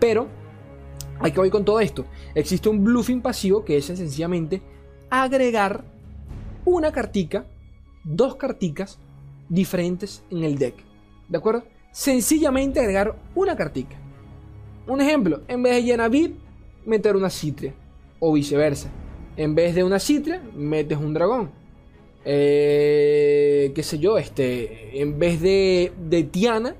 Pero, 0.00 0.28
hay 1.20 1.32
que 1.32 1.40
voy 1.40 1.50
con 1.50 1.64
todo 1.64 1.80
esto. 1.80 2.04
Existe 2.34 2.68
un 2.68 2.84
bluffing 2.84 3.22
pasivo 3.22 3.64
que 3.64 3.76
es 3.76 3.86
sencillamente 3.86 4.62
agregar 5.10 5.84
una 6.64 6.92
cartica 6.92 7.46
dos 8.04 8.36
carticas 8.36 8.98
diferentes 9.48 10.22
en 10.30 10.44
el 10.44 10.58
deck. 10.58 10.74
¿De 11.28 11.38
acuerdo? 11.38 11.64
Sencillamente 11.90 12.80
agregar 12.80 13.16
una 13.34 13.56
cartica. 13.56 13.96
Un 14.86 15.00
ejemplo, 15.00 15.40
en 15.48 15.62
vez 15.62 15.76
de 15.76 15.84
Yenavib, 15.84 16.34
meter 16.84 17.16
una 17.16 17.30
Citria. 17.30 17.74
O 18.20 18.32
viceversa. 18.32 18.90
En 19.36 19.54
vez 19.54 19.74
de 19.74 19.84
una 19.84 19.98
Citria, 19.98 20.42
metes 20.54 20.98
un 20.98 21.14
dragón. 21.14 21.50
Eh, 22.24 23.72
qué 23.74 23.82
sé 23.82 23.98
yo, 23.98 24.16
este, 24.18 25.00
en 25.00 25.18
vez 25.18 25.40
de, 25.40 25.92
de 26.08 26.24
Tiana, 26.24 26.74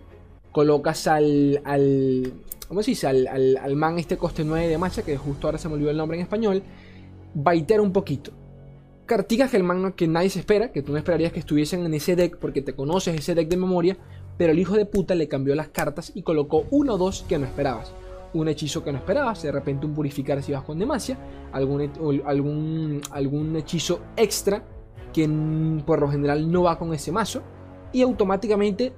colocas 0.52 1.06
al, 1.06 1.60
al 1.64 2.32
¿cómo 2.74 2.82
se? 2.82 3.06
Al, 3.06 3.26
al, 3.56 3.76
man 3.76 3.98
este 3.98 4.16
coste 4.16 4.44
9 4.44 4.68
de 4.68 4.78
marcha, 4.78 5.02
que 5.02 5.16
justo 5.16 5.46
ahora 5.46 5.58
se 5.58 5.68
me 5.68 5.74
olvidó 5.74 5.90
el 5.90 5.96
nombre 5.96 6.16
en 6.16 6.22
español, 6.22 6.62
baiter 7.34 7.80
un 7.80 7.92
poquito 7.92 8.32
carticas 9.06 9.50
que 9.50 9.56
el 9.56 9.64
man 9.64 9.92
que 9.92 10.08
nadie 10.08 10.30
se 10.30 10.40
espera, 10.40 10.72
que 10.72 10.82
tú 10.82 10.92
no 10.92 10.98
esperarías 10.98 11.32
que 11.32 11.40
estuviesen 11.40 11.84
en 11.84 11.94
ese 11.94 12.16
deck 12.16 12.38
porque 12.38 12.62
te 12.62 12.74
conoces 12.74 13.14
ese 13.14 13.34
deck 13.34 13.48
de 13.48 13.56
memoria, 13.56 13.96
pero 14.36 14.52
el 14.52 14.58
hijo 14.58 14.74
de 14.74 14.86
puta 14.86 15.14
le 15.14 15.28
cambió 15.28 15.54
las 15.54 15.68
cartas 15.68 16.12
y 16.14 16.22
colocó 16.22 16.66
uno 16.70 16.94
o 16.94 16.98
dos 16.98 17.24
que 17.28 17.38
no 17.38 17.44
esperabas. 17.44 17.92
Un 18.32 18.48
hechizo 18.48 18.82
que 18.82 18.90
no 18.90 18.98
esperabas, 18.98 19.42
de 19.42 19.52
repente 19.52 19.86
un 19.86 19.94
purificar 19.94 20.42
si 20.42 20.52
vas 20.52 20.62
con 20.62 20.78
demasia, 20.78 21.18
algún, 21.52 21.90
algún, 22.24 23.00
algún 23.10 23.56
hechizo 23.56 24.00
extra 24.16 24.64
que 25.12 25.28
por 25.86 26.00
lo 26.00 26.08
general 26.08 26.50
no 26.50 26.64
va 26.64 26.78
con 26.78 26.92
ese 26.92 27.12
mazo 27.12 27.42
y 27.92 28.02
automáticamente 28.02 28.92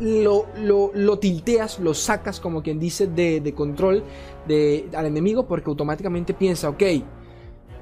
lo, 0.00 0.46
lo, 0.94 1.18
tilteas, 1.18 1.78
lo 1.78 1.94
sacas 1.94 2.40
como 2.40 2.62
quien 2.62 2.78
dice 2.78 3.06
de, 3.06 3.40
de 3.40 3.54
control 3.54 4.02
de, 4.46 4.88
al 4.94 5.06
enemigo 5.06 5.46
porque 5.46 5.70
automáticamente 5.70 6.34
piensa, 6.34 6.68
ok, 6.68 6.82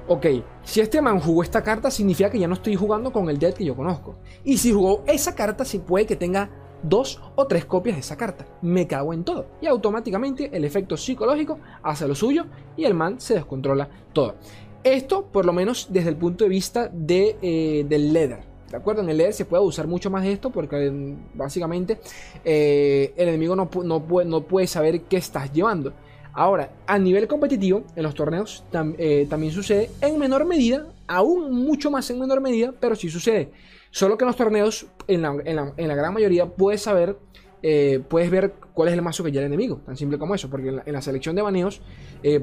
ok, 0.07 0.25
si 0.63 0.81
este 0.81 1.01
man 1.01 1.19
jugó 1.19 1.43
esta 1.43 1.63
carta, 1.63 1.89
significa 1.89 2.29
que 2.29 2.39
ya 2.39 2.47
no 2.47 2.53
estoy 2.53 2.75
jugando 2.75 3.11
con 3.11 3.29
el 3.29 3.39
deck 3.39 3.55
que 3.55 3.65
yo 3.65 3.75
conozco. 3.75 4.15
Y 4.43 4.57
si 4.57 4.71
jugó 4.71 5.03
esa 5.07 5.35
carta, 5.35 5.65
sí 5.65 5.79
puede 5.79 6.05
que 6.05 6.15
tenga 6.15 6.49
dos 6.83 7.21
o 7.35 7.47
tres 7.47 7.65
copias 7.65 7.95
de 7.95 8.01
esa 8.01 8.17
carta. 8.17 8.45
Me 8.61 8.87
cago 8.87 9.13
en 9.13 9.23
todo. 9.23 9.47
Y 9.61 9.67
automáticamente 9.67 10.49
el 10.53 10.65
efecto 10.65 10.97
psicológico 10.97 11.59
hace 11.81 12.07
lo 12.07 12.15
suyo 12.15 12.45
y 12.75 12.85
el 12.85 12.93
man 12.93 13.19
se 13.19 13.35
descontrola 13.35 13.89
todo. 14.11 14.35
Esto, 14.83 15.25
por 15.31 15.45
lo 15.45 15.53
menos 15.53 15.87
desde 15.89 16.09
el 16.09 16.17
punto 16.17 16.43
de 16.43 16.49
vista 16.49 16.89
de, 16.89 17.37
eh, 17.41 17.85
del 17.87 18.11
leather. 18.11 18.52
¿De 18.73 18.77
acuerdo? 18.77 19.03
En 19.03 19.09
el 19.09 19.17
leather 19.17 19.35
se 19.35 19.45
puede 19.45 19.61
usar 19.61 19.85
mucho 19.85 20.09
más 20.09 20.23
de 20.23 20.31
esto 20.31 20.49
porque 20.49 20.89
mm, 20.89 21.37
básicamente 21.37 21.99
eh, 22.43 23.13
el 23.15 23.27
enemigo 23.27 23.55
no, 23.55 23.69
no, 23.83 24.03
puede, 24.03 24.27
no 24.27 24.41
puede 24.41 24.65
saber 24.65 25.01
qué 25.01 25.17
estás 25.17 25.53
llevando. 25.53 25.93
Ahora, 26.33 26.71
a 26.87 26.97
nivel 26.97 27.27
competitivo, 27.27 27.83
en 27.95 28.01
los 28.01 28.15
torneos 28.15 28.63
eh, 28.97 29.27
también 29.29 29.53
sucede 29.53 29.91
en 30.01 30.17
menor 30.17 30.45
medida, 30.45 30.87
aún 31.05 31.51
mucho 31.51 31.91
más 31.91 32.09
en 32.09 32.19
menor 32.19 32.41
medida, 32.41 32.73
pero 32.79 32.95
sí 32.95 33.09
sucede. 33.09 33.51
Solo 33.91 34.17
que 34.17 34.23
en 34.23 34.27
los 34.29 34.37
torneos, 34.37 34.87
en 35.07 35.21
la, 35.21 35.95
gran 35.95 36.11
mayoría, 36.11 36.47
puedes 36.47 36.81
saber, 36.81 37.15
eh, 37.61 38.01
puedes 38.09 38.31
ver 38.31 38.55
cuál 38.73 38.87
es 38.87 38.95
el 38.95 39.03
mazo 39.03 39.23
que 39.23 39.31
lleva 39.31 39.45
el 39.45 39.53
enemigo, 39.53 39.81
tan 39.85 39.97
simple 39.97 40.17
como 40.17 40.33
eso, 40.33 40.49
porque 40.49 40.69
en 40.83 40.93
la, 40.93 41.01
selección 41.03 41.35
de 41.35 41.43
baneos 41.43 41.83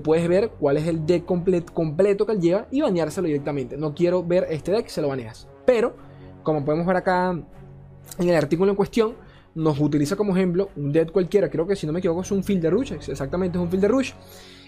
puedes 0.04 0.28
ver 0.28 0.50
cuál 0.60 0.76
es 0.76 0.86
el 0.86 1.04
deck 1.04 1.24
completo 1.24 2.24
que 2.24 2.32
él 2.32 2.40
lleva 2.40 2.68
y 2.70 2.82
baneárselo 2.82 3.26
directamente. 3.26 3.76
No 3.76 3.96
quiero 3.96 4.22
ver 4.22 4.46
este 4.48 4.70
deck, 4.70 4.86
se 4.86 5.02
lo 5.02 5.08
baneas. 5.08 5.48
Pero, 5.66 6.09
como 6.42 6.64
podemos 6.64 6.86
ver 6.86 6.96
acá 6.96 7.30
en 7.30 8.28
el 8.28 8.34
artículo 8.34 8.70
en 8.70 8.76
cuestión, 8.76 9.14
nos 9.54 9.80
utiliza 9.80 10.16
como 10.16 10.36
ejemplo 10.36 10.68
un 10.76 10.92
dead 10.92 11.10
cualquiera, 11.10 11.50
creo 11.50 11.66
que 11.66 11.76
si 11.76 11.86
no 11.86 11.92
me 11.92 11.98
equivoco 11.98 12.22
es 12.22 12.30
un 12.30 12.44
field 12.44 12.62
de 12.62 12.70
rush, 12.70 12.92
exactamente 12.92 13.58
es 13.58 13.62
un 13.62 13.70
field 13.70 13.82
de 13.82 13.88
rush, 13.88 14.12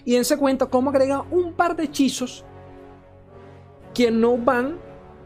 y 0.05 0.15
en 0.15 0.25
se 0.25 0.37
cuenta 0.37 0.65
cómo 0.65 0.89
agrega 0.89 1.23
un 1.31 1.53
par 1.53 1.75
de 1.75 1.83
hechizos 1.83 2.43
que 3.93 4.11
no 4.11 4.37
van 4.37 4.77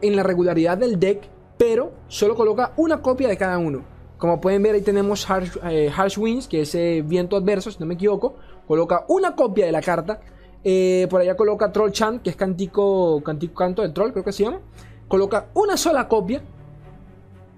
en 0.02 0.16
la 0.16 0.24
regularidad 0.24 0.78
del 0.78 1.00
deck, 1.00 1.30
pero 1.58 1.94
solo 2.08 2.36
coloca 2.36 2.74
una 2.78 3.02
copia 3.02 3.28
de 3.28 3.38
cada 3.38 3.58
uno. 3.58 3.84
Como 4.18 4.42
pueden 4.42 4.64
ver 4.64 4.76
ahí 4.76 4.82
tenemos 4.82 5.30
Harsh, 5.30 5.58
eh, 5.64 5.92
Winds, 6.18 6.48
que 6.48 6.62
es 6.62 6.74
eh, 6.76 7.04
viento 7.06 7.36
adverso, 7.36 7.72
si 7.72 7.80
no 7.80 7.86
me 7.86 7.94
equivoco, 7.94 8.36
coloca 8.68 9.06
una 9.08 9.36
copia 9.36 9.66
de 9.66 9.72
la 9.72 9.82
carta. 9.82 10.20
Eh, 10.64 11.08
por 11.10 11.22
allá 11.22 11.38
coloca 11.38 11.72
Troll 11.72 11.92
Chant, 11.92 12.22
que 12.24 12.32
es 12.32 12.36
cantico, 12.36 13.22
cantico 13.24 13.54
canto 13.54 13.84
del 13.84 13.94
troll, 13.94 14.12
creo 14.12 14.24
que 14.24 14.32
se 14.32 14.44
llama. 14.44 14.60
Coloca 15.08 15.48
una 15.54 15.78
sola 15.78 16.08
copia. 16.08 16.42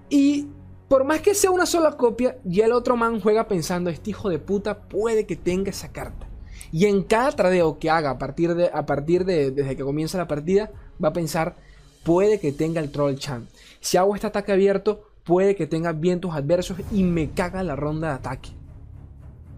Y 0.08 0.48
por 0.88 1.04
más 1.04 1.20
que 1.20 1.34
sea 1.34 1.50
una 1.50 1.66
sola 1.66 1.96
copia, 1.96 2.38
ya 2.44 2.66
el 2.66 2.72
otro 2.72 2.96
man 2.96 3.20
juega 3.20 3.46
pensando, 3.46 3.90
este 3.90 4.10
hijo 4.10 4.28
de 4.28 4.38
puta 4.38 4.82
puede 4.82 5.26
que 5.26 5.36
tenga 5.36 5.70
esa 5.70 5.92
carta. 5.92 6.26
Y 6.72 6.86
en 6.86 7.02
cada 7.02 7.32
tradeo 7.32 7.78
que 7.78 7.90
haga 7.90 8.10
a 8.10 8.18
partir 8.18 8.54
de, 8.54 8.70
a 8.72 8.86
partir 8.86 9.24
de 9.24 9.50
desde 9.50 9.76
que 9.76 9.82
comienza 9.82 10.18
la 10.18 10.28
partida, 10.28 10.70
va 11.02 11.08
a 11.08 11.12
pensar, 11.12 11.56
puede 12.04 12.40
que 12.40 12.52
tenga 12.52 12.80
el 12.80 12.90
Troll 12.90 13.16
Chan. 13.16 13.48
Si 13.80 13.96
hago 13.96 14.14
este 14.14 14.26
ataque 14.26 14.52
abierto, 14.52 15.10
puede 15.24 15.56
que 15.56 15.66
tenga 15.66 15.92
vientos 15.92 16.34
adversos 16.34 16.78
y 16.92 17.04
me 17.04 17.30
caga 17.30 17.62
la 17.62 17.76
ronda 17.76 18.08
de 18.08 18.14
ataque. 18.14 18.50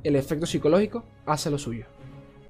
El 0.04 0.16
efecto 0.16 0.46
psicológico 0.46 1.04
hace 1.26 1.50
lo 1.50 1.58
suyo. 1.58 1.86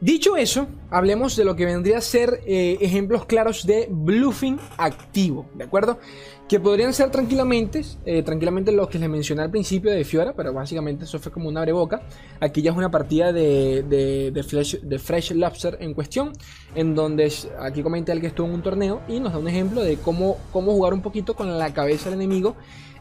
Dicho 0.03 0.37
eso, 0.37 0.67
hablemos 0.91 1.37
de 1.37 1.45
lo 1.45 1.55
que 1.55 1.65
vendría 1.65 1.99
a 1.99 2.01
ser 2.01 2.41
eh, 2.45 2.77
ejemplos 2.81 3.25
claros 3.25 3.65
de 3.65 3.87
bluffing 3.88 4.59
activo, 4.77 5.47
¿de 5.55 5.62
acuerdo? 5.62 6.01
Que 6.49 6.59
podrían 6.59 6.93
ser 6.93 7.11
tranquilamente, 7.11 7.83
eh, 8.05 8.25
tranquilamente 8.25 8.73
los 8.73 8.88
que 8.88 8.99
les 8.99 9.09
mencioné 9.09 9.43
al 9.43 9.53
principio 9.53 9.93
de 9.93 10.03
Fiora, 10.05 10.35
pero 10.35 10.53
básicamente 10.53 11.05
eso 11.05 11.21
fue 11.21 11.31
como 11.31 11.49
una 11.49 11.65
boca. 11.67 12.03
Aquí 12.41 12.62
ya 12.62 12.73
es 12.73 12.77
una 12.77 12.91
partida 12.91 13.33
de, 13.33 13.85
de, 13.85 14.99
Fresh, 14.99 15.31
Lobster 15.37 15.79
en 15.79 15.95
cuestión, 15.95 16.33
en 16.75 16.97
donde 16.97 17.33
aquí 17.61 17.85
comenta 17.85 18.12
el 18.12 18.21
que 18.21 18.27
estuvo 18.27 18.49
en 18.49 18.55
un 18.55 18.62
torneo 18.62 19.03
y 19.07 19.21
nos 19.21 19.33
da 19.33 19.38
un 19.38 19.47
ejemplo 19.47 19.85
de 19.85 19.99
cómo, 19.99 20.37
cómo 20.53 20.73
jugar 20.73 20.95
un 20.95 21.03
poquito 21.03 21.35
con 21.35 21.61
la 21.61 21.73
cabeza 21.73 22.11
del 22.11 22.19
enemigo 22.19 22.57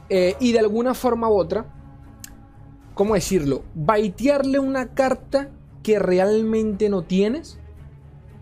eh, 0.08 0.36
y 0.40 0.52
de 0.52 0.60
alguna 0.60 0.94
forma 0.94 1.28
u 1.30 1.34
otra, 1.34 1.66
¿cómo 2.94 3.16
decirlo? 3.16 3.64
Baitearle 3.74 4.60
una 4.60 4.94
carta 4.94 5.50
que 5.84 6.00
realmente 6.00 6.90
no 6.90 7.04
tienes 7.04 7.60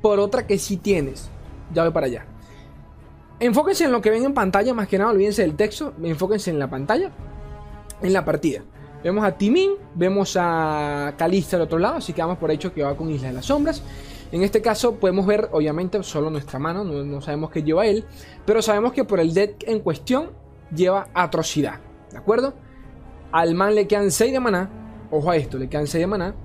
por 0.01 0.19
otra 0.19 0.47
que 0.47 0.57
sí 0.57 0.77
tienes. 0.77 1.29
Ya 1.73 1.83
voy 1.83 1.91
para 1.91 2.07
allá. 2.07 2.25
Enfóquense 3.39 3.85
en 3.85 3.91
lo 3.91 4.01
que 4.01 4.09
ven 4.09 4.25
en 4.25 4.33
pantalla, 4.33 4.73
más 4.73 4.87
que 4.87 4.97
nada, 4.97 5.11
olvídense 5.11 5.43
del 5.43 5.55
texto, 5.55 5.93
enfóquense 6.03 6.49
en 6.49 6.59
la 6.59 6.69
pantalla, 6.69 7.11
en 8.01 8.11
la 8.11 8.25
partida. 8.25 8.63
Vemos 9.01 9.23
a 9.23 9.31
Timin, 9.31 9.71
vemos 9.95 10.35
a 10.37 11.13
Calista 11.17 11.55
al 11.55 11.63
otro 11.63 11.79
lado, 11.79 11.97
así 11.97 12.11
que 12.11 12.21
vamos 12.21 12.37
por 12.37 12.51
hecho 12.51 12.73
que 12.73 12.83
va 12.83 12.97
con 12.97 13.09
Isla 13.09 13.29
de 13.29 13.35
las 13.35 13.45
Sombras. 13.45 13.81
En 14.33 14.43
este 14.43 14.61
caso 14.61 14.95
podemos 14.95 15.25
ver, 15.25 15.47
obviamente, 15.53 16.03
solo 16.03 16.29
nuestra 16.29 16.59
mano, 16.59 16.83
no, 16.83 17.21
sabemos 17.21 17.49
qué 17.49 17.63
lleva 17.63 17.87
él, 17.87 18.03
pero 18.45 18.61
sabemos 18.61 18.91
que 18.91 19.05
por 19.05 19.21
el 19.21 19.33
deck 19.33 19.63
en 19.67 19.79
cuestión 19.79 20.31
lleva 20.75 21.07
atrocidad, 21.13 21.79
¿de 22.11 22.17
acuerdo? 22.17 22.53
Al 23.31 23.55
man 23.55 23.73
le 23.73 23.87
quedan 23.87 24.11
6 24.11 24.33
de 24.33 24.39
maná, 24.41 24.69
ojo 25.11 25.31
a 25.31 25.37
esto, 25.37 25.57
le 25.57 25.69
quedan 25.69 25.87
6 25.87 26.01
de 26.01 26.07
maná, 26.07 26.35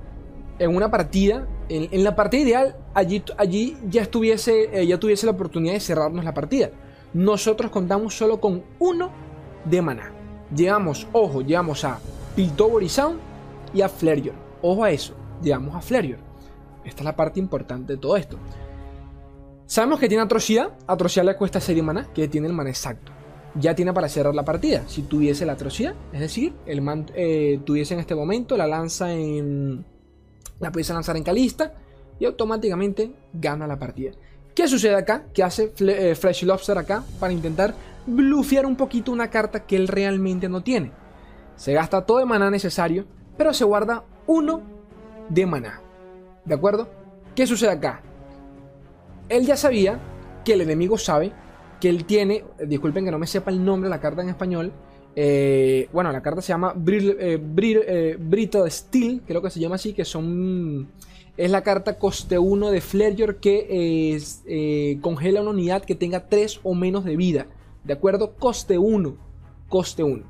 en 0.59 0.75
una 0.75 0.91
partida, 0.91 1.47
en, 1.69 2.05
la 2.05 2.15
partida 2.15 2.43
ideal, 2.43 2.77
allí, 2.95 3.23
allí 3.37 3.77
ya, 3.89 4.03
estuviese, 4.03 4.81
eh, 4.81 4.87
ya 4.87 4.99
tuviese 4.99 5.27
la 5.27 5.33
oportunidad 5.33 5.75
de 5.75 5.81
cerrarnos 5.81 6.25
la 6.25 6.35
partida. 6.35 6.71
Nosotros 7.13 7.71
contamos 7.71 8.15
solo 8.17 8.41
con 8.41 8.65
uno 8.79 9.11
de 9.65 9.83
maná. 9.83 10.13
Llegamos, 10.55 11.07
ojo, 11.13 11.43
llegamos 11.43 11.85
a 11.85 11.99
Piltover 12.37 12.87
y 13.73 13.83
a 13.83 13.89
Flareon. 13.89 14.37
Ojo 14.63 14.85
a 14.85 14.91
eso, 14.91 15.15
llegamos 15.43 15.75
a 15.75 15.81
Flareon. 15.81 16.21
Esta 16.85 17.01
es 17.01 17.05
la 17.05 17.17
parte 17.17 17.41
importante 17.41 17.95
de 17.95 17.99
todo 17.99 18.17
esto. 18.17 18.39
Sabemos 19.67 19.99
que 19.99 20.09
tiene 20.09 20.23
atrocidad. 20.23 20.77
Atrocidad 20.87 21.25
le 21.25 21.37
cuesta 21.37 21.61
6 21.61 21.77
de 21.77 21.83
maná, 21.83 22.09
que 22.13 22.29
tiene 22.29 22.47
el 22.47 22.53
maná 22.53 22.71
exacto. 22.71 23.13
Ya 23.55 23.75
tiene 23.75 23.93
para 23.93 24.09
cerrar 24.09 24.35
la 24.35 24.45
partida. 24.45 24.83
Si 24.87 25.03
tuviese 25.03 25.47
la 25.47 25.53
atrocidad, 25.53 25.95
es 26.13 26.21
decir, 26.21 26.53
el 26.67 26.83
man 26.83 27.07
eh, 27.15 27.61
tuviese 27.65 27.95
en 27.95 28.01
este 28.01 28.15
momento 28.15 28.57
la 28.57 28.67
lanza 28.67 29.13
en 29.13 29.87
la 30.61 30.73
puedes 30.73 30.89
lanzar 30.91 31.17
en 31.17 31.25
Calista 31.25 31.73
y 32.19 32.25
automáticamente 32.25 33.13
gana 33.33 33.67
la 33.67 33.79
partida. 33.79 34.13
¿Qué 34.55 34.69
sucede 34.69 34.95
acá? 34.95 35.25
¿Qué 35.35 35.43
hace 35.43 35.73
eh, 35.81 36.15
Fresh 36.15 36.45
Lobster 36.45 36.79
acá 36.79 37.05
para 37.19 37.33
intentar 37.33 37.75
bluffear 38.07 38.67
un 38.67 38.77
poquito 38.77 39.11
una 39.11 39.29
carta 39.29 39.67
que 39.67 39.77
él 39.77 39.89
realmente 39.89 40.49
no 40.49 40.63
tiene? 40.63 40.93
Se 41.57 41.73
gasta 41.73 42.07
todo 42.07 42.21
el 42.21 42.27
maná 42.27 42.51
necesario, 42.51 43.05
pero 43.37 43.53
se 43.53 43.65
guarda 43.65 44.05
uno 44.27 44.63
de 45.29 45.47
maná. 45.47 45.81
¿De 46.45 46.55
acuerdo? 46.55 46.89
¿Qué 47.35 47.47
sucede 47.47 47.71
acá? 47.71 48.01
Él 49.29 49.47
ya 49.47 49.57
sabía 49.57 49.99
que 50.45 50.53
el 50.53 50.61
enemigo 50.61 50.99
sabe 50.99 51.33
que 51.81 51.89
él 51.89 52.05
tiene, 52.05 52.45
disculpen 52.65 53.05
que 53.05 53.11
no 53.11 53.19
me 53.19 53.27
sepa 53.27 53.51
el 53.51 53.65
nombre 53.65 53.89
de 53.89 53.95
la 53.97 54.01
carta 54.01 54.23
en 54.23 54.29
español, 54.29 54.73
eh, 55.17 55.89
bueno, 55.93 56.11
la 56.13 56.23
carta 56.23 56.43
se 56.43 56.49
llama 56.49 56.73
Brito 56.75 57.15
eh, 57.19 58.19
eh 58.19 58.71
Steel, 58.71 59.23
creo 59.27 59.43
que 59.43 59.51
se 59.51 59.61
llama 59.61 59.77
así, 59.77 59.93
que 59.93 60.05
son... 60.05 60.89
Es 61.37 61.51
la 61.51 61.63
carta 61.63 61.99
coste 61.99 62.39
1 62.39 62.71
de 62.71 62.81
Flareor 62.81 63.37
que 63.37 64.99
congela 65.03 65.41
una 65.41 65.51
unidad 65.51 65.85
que 65.85 65.97
tenga 65.97 66.29
3 66.29 66.61
o 66.63 66.75
menos 66.75 67.05
de 67.05 67.17
vida. 67.17 67.49
¿De 67.83 67.93
acuerdo? 67.93 68.35
Coste 68.37 68.79
1. 68.79 69.17
Coste 69.69 70.05
1. 70.05 70.23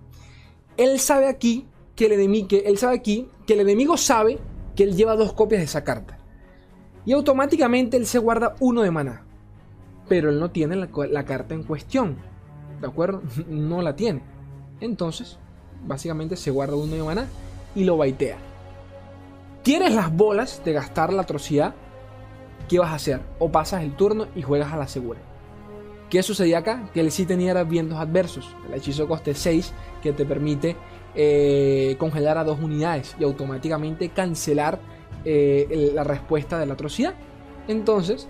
Él 0.79 0.99
sabe 0.99 1.29
aquí 1.29 1.67
que 1.95 2.07
el 2.07 2.13
enemigo, 2.13 2.49
él 2.65 2.79
sabe 2.79 2.97
aquí 2.97 3.29
que 3.47 3.53
el 3.53 3.61
enemigo 3.61 3.99
sabe 3.99 4.39
que 4.75 4.85
él 4.85 4.97
lleva 4.97 5.15
dos 5.15 5.35
copias 5.35 5.61
de 5.61 5.67
esa 5.67 5.85
carta. 5.85 6.19
Y 7.05 7.13
automáticamente 7.13 7.99
él 7.99 8.07
se 8.07 8.19
guarda 8.19 8.57
uno 8.61 8.81
de 8.81 8.91
maná. 8.91 9.27
Pero 10.09 10.31
él 10.31 10.41
no 10.41 10.51
tiene 10.51 10.75
la 10.77 11.25
carta 11.25 11.55
en 11.55 11.65
cuestión. 11.65 12.17
¿De 12.81 12.87
acuerdo? 12.87 13.23
No 13.47 13.83
la 13.83 13.95
tiene. 13.95 14.34
Entonces, 14.85 15.39
básicamente 15.87 16.37
se 16.37 16.51
guarda 16.51 16.77
uno 16.77 16.95
de 16.95 17.03
maná 17.03 17.27
y 17.75 17.85
lo 17.85 17.97
baitea. 17.97 18.37
¿Tienes 19.63 19.95
las 19.95 20.15
bolas 20.15 20.63
de 20.65 20.75
gastar 20.75 21.13
la 21.13 21.23
atrocidad? 21.23 21.75
¿Qué 22.69 22.79
vas 22.79 22.91
a 22.91 22.97
hacer? 22.97 23.21
O 23.39 23.51
pasas 23.51 23.83
el 23.83 23.97
turno 23.97 24.27
y 24.37 24.43
juegas 24.43 24.73
a 24.73 24.77
la 24.77 24.87
segura. 24.87 25.21
¿Qué 26.11 26.23
sucedía 26.23 26.59
acá? 26.59 26.91
Que 26.93 27.01
él 27.01 27.11
sí 27.11 27.25
tenía 27.25 27.63
vientos 27.65 27.99
adversos. 27.99 28.55
El 28.69 28.75
hechizo 28.75 29.09
coste 29.09 29.35
6 29.35 29.73
que 30.03 30.13
te 30.13 30.27
permite 30.27 30.77
eh, 31.15 31.97
congelar 31.99 32.37
a 32.37 32.45
dos 32.45 32.61
unidades 32.61 33.17
y 33.19 33.25
automáticamente 33.25 34.11
cancelar 34.11 34.79
eh, 35.25 35.93
la 35.95 36.05
respuesta 36.05 36.59
de 36.59 36.67
la 36.67 36.75
atrocidad. 36.75 37.15
Entonces, 37.69 38.29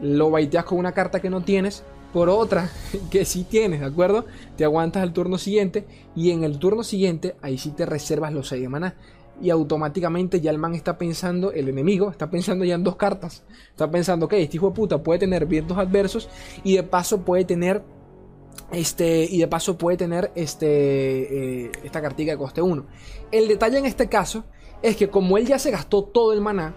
lo 0.00 0.30
baiteas 0.30 0.64
con 0.64 0.78
una 0.78 0.92
carta 0.92 1.20
que 1.20 1.28
no 1.28 1.42
tienes 1.42 1.84
por 2.12 2.28
otra 2.28 2.70
que 3.10 3.24
sí 3.24 3.44
tienes, 3.44 3.80
¿de 3.80 3.86
acuerdo? 3.86 4.24
Te 4.56 4.64
aguantas 4.64 5.02
al 5.02 5.12
turno 5.12 5.38
siguiente 5.38 5.86
y 6.14 6.30
en 6.30 6.44
el 6.44 6.58
turno 6.58 6.82
siguiente 6.82 7.36
ahí 7.42 7.58
sí 7.58 7.70
te 7.70 7.86
reservas 7.86 8.32
los 8.32 8.48
6 8.48 8.62
de 8.62 8.68
maná. 8.68 8.96
Y 9.40 9.50
automáticamente 9.50 10.40
ya 10.40 10.50
el 10.50 10.58
man 10.58 10.74
está 10.74 10.98
pensando, 10.98 11.52
el 11.52 11.68
enemigo 11.68 12.10
está 12.10 12.28
pensando 12.28 12.64
ya 12.64 12.74
en 12.74 12.82
dos 12.82 12.96
cartas. 12.96 13.44
Está 13.70 13.88
pensando, 13.88 14.26
ok, 14.26 14.32
este 14.32 14.56
hijo 14.56 14.70
de 14.70 14.74
puta 14.74 15.00
puede 15.00 15.20
tener 15.20 15.46
vientos 15.46 15.78
adversos 15.78 16.28
y 16.64 16.74
de 16.74 16.82
paso 16.82 17.20
puede 17.20 17.44
tener 17.44 17.84
este, 18.72 19.24
y 19.30 19.38
de 19.38 19.46
paso 19.46 19.78
puede 19.78 19.96
tener 19.96 20.30
este, 20.34 21.66
eh, 21.66 21.72
esta 21.84 22.02
cartica 22.02 22.32
de 22.32 22.38
coste 22.38 22.60
1. 22.62 22.84
El 23.30 23.48
detalle 23.48 23.78
en 23.78 23.86
este 23.86 24.08
caso 24.08 24.44
es 24.82 24.96
que 24.96 25.08
como 25.08 25.38
él 25.38 25.46
ya 25.46 25.58
se 25.58 25.70
gastó 25.70 26.04
todo 26.04 26.32
el 26.32 26.40
maná, 26.40 26.74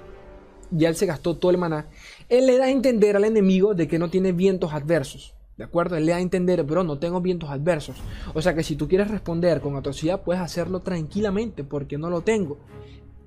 ya 0.72 0.90
él 0.90 0.96
se 0.96 1.06
gastó 1.06 1.36
todo 1.36 1.52
el 1.52 1.58
maná, 1.58 1.88
él 2.32 2.48
le 2.48 2.58
da 2.58 2.66
a 2.66 2.70
entender 2.72 3.18
al 3.18 3.26
enemigo 3.26 3.74
de 3.74 3.90
que 3.90 4.00
no 4.00 4.10
tiene 4.10 4.32
vientos 4.32 4.72
adversos. 4.72 5.36
¿De 5.58 5.66
acuerdo? 5.66 5.98
Él 5.98 6.06
le 6.06 6.14
da 6.14 6.18
a 6.18 6.22
entender, 6.22 6.64
bro, 6.64 6.82
no 6.86 6.98
tengo 6.98 7.20
vientos 7.20 7.50
adversos. 7.50 7.98
O 8.34 8.42
sea 8.42 8.56
que 8.56 8.64
si 8.64 8.78
tú 8.78 8.88
quieres 8.88 9.12
responder 9.12 9.60
con 9.60 9.76
atrocidad, 9.76 10.22
puedes 10.22 10.42
hacerlo 10.42 10.80
tranquilamente 10.80 11.66
porque 11.66 11.98
no 11.98 12.10
lo 12.10 12.22
tengo. 12.22 12.58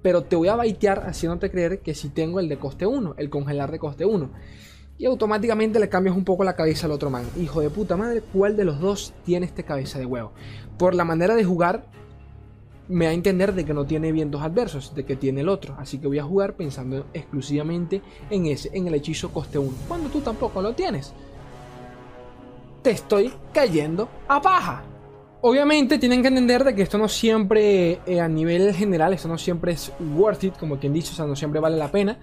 Pero 0.01 0.23
te 0.23 0.37
voy 0.37 0.49
a 0.49 0.57
baitear 0.57 1.07
haciéndote 1.07 1.51
creer 1.51 1.81
que 1.81 1.95
si 1.95 2.09
tengo 2.09 2.41
el 2.41 2.49
de 2.49 2.59
coste 2.59 2.87
1, 2.87 3.17
el 3.19 3.29
congelar 3.29 3.71
de 3.71 3.79
coste 3.79 4.07
1. 4.07 4.31
Y 4.97 5.05
automáticamente 5.05 5.79
le 5.79 5.91
cambias 5.91 6.17
un 6.17 6.25
poco 6.25 6.43
la 6.43 6.57
cabeza 6.57 6.87
al 6.87 6.93
otro 6.93 7.11
man. 7.11 7.25
Hijo 7.39 7.61
de 7.61 7.69
puta 7.69 7.99
madre, 7.99 8.23
¿cuál 8.33 8.57
de 8.57 8.65
los 8.65 8.81
dos 8.81 9.13
tiene 9.23 9.45
este 9.45 9.65
cabeza 9.65 9.99
de 9.99 10.07
huevo? 10.07 10.33
Por 10.79 10.95
la 10.95 11.05
manera 11.05 11.35
de 11.35 11.45
jugar, 11.45 11.91
me 12.89 13.07
da 13.07 13.11
a 13.13 13.15
entender 13.15 13.55
de 13.55 13.65
que 13.65 13.73
no 13.73 13.87
tiene 13.87 14.13
vientos 14.13 14.43
adversos, 14.43 14.95
de 14.95 15.05
que 15.05 15.17
tiene 15.17 15.41
el 15.41 15.49
otro. 15.49 15.75
Así 15.79 15.99
que 15.99 16.07
voy 16.07 16.19
a 16.19 16.25
jugar 16.25 16.55
pensando 16.55 17.07
exclusivamente 17.15 18.03
en 18.31 18.47
ese, 18.47 18.71
en 18.73 18.87
el 18.87 18.95
hechizo 18.95 19.31
coste 19.33 19.59
1. 19.59 19.73
Cuando 19.89 20.09
tú 20.11 20.21
tampoco 20.21 20.61
lo 20.61 20.75
tienes. 20.75 21.13
Te 22.83 22.91
estoy 22.91 23.33
cayendo 23.53 24.09
a 24.29 24.41
paja. 24.43 24.85
Obviamente 25.41 25.99
tienen 25.99 26.23
que 26.23 26.29
entender 26.29 26.65
de 26.65 26.75
que 26.75 26.83
esto 26.83 26.97
no 26.99 27.09
siempre, 27.09 28.01
eh, 28.07 28.21
a 28.21 28.29
nivel 28.29 28.75
general, 28.75 29.13
esto 29.13 29.29
no 29.29 29.37
siempre 29.37 29.73
es 29.73 29.93
worth 30.17 30.45
it, 30.45 30.57
como 30.57 30.79
quien 30.79 30.93
dice, 30.93 31.13
o 31.13 31.15
sea, 31.15 31.27
no 31.27 31.37
siempre 31.37 31.61
vale 31.61 31.77
la 31.77 31.91
pena. 31.91 32.19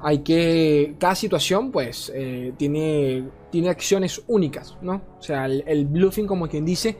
Hay 0.00 0.18
que, 0.18 0.96
cada 0.98 1.14
situación, 1.14 1.70
pues, 1.70 2.12
eh, 2.14 2.52
tiene, 2.56 3.28
tiene 3.50 3.70
acciones 3.70 4.22
únicas, 4.26 4.76
¿no? 4.82 5.02
O 5.18 5.22
sea, 5.22 5.46
el 5.46 5.86
bluffing, 5.86 6.26
como 6.26 6.48
quien 6.48 6.64
dice, 6.64 6.98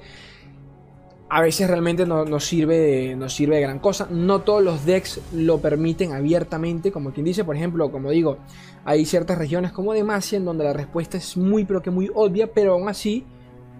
a 1.34 1.40
veces 1.40 1.68
realmente 1.68 2.06
no, 2.06 2.38
sirve 2.38 2.78
de, 2.78 3.28
sirve 3.28 3.56
de 3.56 3.62
gran 3.62 3.80
cosa. 3.80 4.06
No 4.08 4.42
todos 4.42 4.62
los 4.62 4.86
decks 4.86 5.20
lo 5.32 5.58
permiten 5.58 6.12
abiertamente, 6.12 6.92
como 6.92 7.12
quien 7.12 7.26
dice, 7.26 7.42
por 7.42 7.56
ejemplo, 7.56 7.90
como 7.90 8.12
digo, 8.12 8.38
hay 8.84 9.04
ciertas 9.04 9.36
regiones 9.36 9.72
como 9.72 9.92
Demacia 9.94 10.36
en 10.36 10.44
donde 10.44 10.62
la 10.62 10.72
respuesta 10.72 11.18
es 11.18 11.36
muy 11.36 11.64
pero 11.64 11.82
que 11.82 11.90
muy 11.90 12.08
obvia, 12.14 12.52
pero 12.52 12.74
aún 12.74 12.88
así 12.88 13.26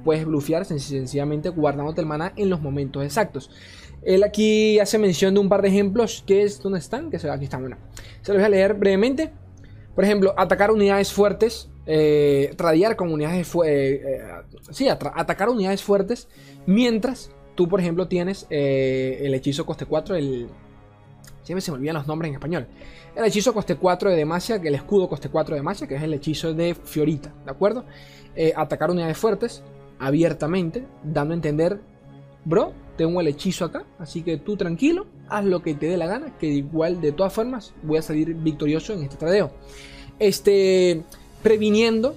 puedes 0.03 0.25
blufear 0.25 0.65
sencillamente 0.65 1.49
guardándote 1.51 2.01
el 2.01 2.09
mana 2.09 2.33
en 2.35 2.51
los 2.51 2.61
momentos 2.61 3.05
exactos. 3.05 3.53
Él 4.03 4.25
aquí 4.25 4.81
hace 4.81 4.99
mención 4.99 5.33
de 5.35 5.39
un 5.39 5.49
par 5.49 5.63
de 5.63 5.69
ejemplos, 5.69 6.25
que 6.27 6.43
es, 6.43 6.61
¿dónde 6.61 6.81
están? 6.81 7.09
Que 7.09 7.21
se, 7.21 7.31
aquí 7.31 7.45
están, 7.45 7.63
una. 7.63 7.79
Se 8.23 8.33
los 8.33 8.41
voy 8.41 8.47
a 8.47 8.49
leer 8.49 8.75
brevemente. 8.75 9.31
Por 9.95 10.03
ejemplo, 10.03 10.35
atacar 10.37 10.73
unidades 10.73 11.13
fuertes, 11.13 11.71
eh, 11.87 12.53
radiar 12.59 12.97
con 12.97 13.13
unidades 13.13 13.55
eh, 13.65 14.03
eh, 14.05 14.23
sí, 14.73 14.89
atacar 14.89 15.49
unidades 15.49 15.85
fuertes, 15.85 16.27
mientras 16.67 17.31
tú, 17.55 17.69
por 17.69 17.81
ejemplo, 17.81 18.09
tienes 18.09 18.47
eh, 18.51 19.21
el 19.23 19.35
hechizo 19.35 19.67
coste 19.67 19.87
4, 19.87 20.17
el... 20.17 20.49
Siempre 21.43 21.61
se 21.61 21.71
me 21.71 21.77
olvidan 21.77 21.97
los 21.97 22.07
nombres 22.07 22.31
en 22.31 22.35
español. 22.37 22.67
El 23.15 23.25
hechizo 23.25 23.53
coste 23.53 23.77
4 23.77 24.11
de 24.11 24.17
Demacia, 24.17 24.57
el 24.57 24.75
escudo 24.75 25.09
coste 25.09 25.29
4 25.29 25.55
de 25.55 25.61
Demacia, 25.61 25.87
que 25.87 25.97
es 25.97 26.03
el 26.03 26.15
hechizo 26.15 26.55
de 26.55 26.75
Fiorita, 26.75 27.35
¿de 27.45 27.51
acuerdo? 27.51 27.85
Eh, 28.35 28.53
atacar 28.57 28.91
unidades 28.91 29.19
fuertes, 29.19 29.63
abiertamente, 29.99 30.85
dando 31.03 31.33
a 31.33 31.37
entender 31.37 31.81
bro, 32.45 32.73
tengo 32.97 33.21
el 33.21 33.29
hechizo 33.29 33.65
acá, 33.65 33.85
así 33.99 34.23
que 34.23 34.37
tú 34.37 34.57
tranquilo, 34.57 35.07
haz 35.29 35.45
lo 35.45 35.63
que 35.63 35.75
te 35.75 35.87
dé 35.87 35.97
la 35.97 36.07
gana, 36.07 36.37
que 36.39 36.47
igual 36.47 37.01
de 37.01 37.13
todas 37.13 37.33
formas 37.33 37.75
voy 37.83 37.99
a 37.99 38.03
salir 38.03 38.35
victorioso 38.35 38.93
en 38.93 39.03
este 39.03 39.17
tradeo. 39.17 39.51
Este, 40.19 41.03
previniendo 41.43 42.17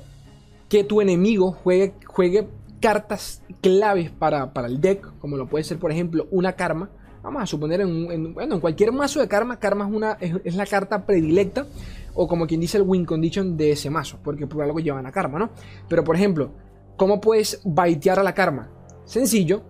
que 0.69 0.83
tu 0.83 1.01
enemigo 1.01 1.51
juegue, 1.51 1.93
juegue 2.05 2.47
cartas 2.79 3.41
claves 3.61 4.11
para, 4.11 4.51
el 4.65 4.81
deck, 4.81 5.17
como 5.19 5.37
lo 5.37 5.47
puede 5.47 5.63
ser 5.63 5.79
por 5.79 5.91
ejemplo 5.91 6.27
una 6.31 6.53
karma. 6.53 6.89
Vamos 7.23 7.43
a 7.43 7.45
suponer 7.45 7.81
en, 7.81 8.33
bueno, 8.33 8.55
en 8.55 8.61
cualquier 8.61 8.91
mazo 8.91 9.19
de 9.19 9.27
karma, 9.27 9.59
karma 9.59 9.85
es, 9.85 9.93
una, 9.93 10.17
es, 10.43 10.55
la 10.55 10.65
carta 10.65 11.05
predilecta 11.05 11.65
o 12.13 12.27
como 12.27 12.47
quien 12.47 12.61
dice 12.61 12.77
el 12.77 12.83
win 12.83 13.05
condition 13.05 13.57
de 13.57 13.71
ese 13.71 13.89
mazo, 13.89 14.19
porque 14.23 14.47
por 14.47 14.63
algo 14.63 14.79
llevan 14.79 15.05
a 15.05 15.11
karma, 15.11 15.37
¿no? 15.37 15.49
Pero 15.89 16.03
por 16.03 16.15
ejemplo, 16.15 16.51
¿cómo 16.95 17.19
puedes 17.19 17.61
baitear 17.65 18.19
a 18.19 18.23
la 18.23 18.33
karma? 18.33 18.69
Sencillo, 19.05 19.63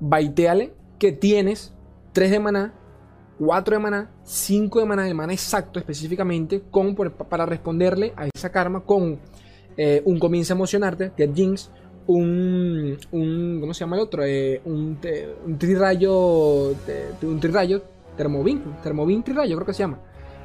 baiteale 0.00 0.74
que 0.98 1.12
tienes 1.12 1.72
3 2.12 2.30
de 2.30 2.40
maná, 2.40 2.74
4 3.38 3.76
de 3.76 3.82
maná, 3.82 4.10
5 4.22 4.80
de 4.80 4.86
maná, 4.86 5.04
de 5.04 5.14
maná 5.14 5.32
exacto 5.32 5.78
específicamente, 5.78 6.62
con, 6.70 6.94
para 6.94 7.46
responderle 7.46 8.12
a 8.16 8.26
esa 8.26 8.50
karma 8.50 8.84
con 8.84 9.18
eh, 9.76 10.02
un 10.04 10.18
comienza 10.18 10.52
a 10.52 10.56
emocionarte, 10.56 11.12
Get 11.16 11.34
Jinx, 11.34 11.70
un, 12.06 12.98
un, 13.12 13.58
¿cómo 13.60 13.74
se 13.74 13.80
llama 13.80 13.96
el 13.96 14.02
otro? 14.02 14.24
Eh, 14.24 14.60
un, 14.64 14.98
un 15.46 15.58
trirrayo, 15.58 16.74
un 17.22 17.40
trirrayo, 17.40 17.82
termovin, 18.16 18.62
termovin 18.82 19.22
creo 19.22 19.64
que 19.64 19.72
se 19.72 19.80
llama. 19.80 19.98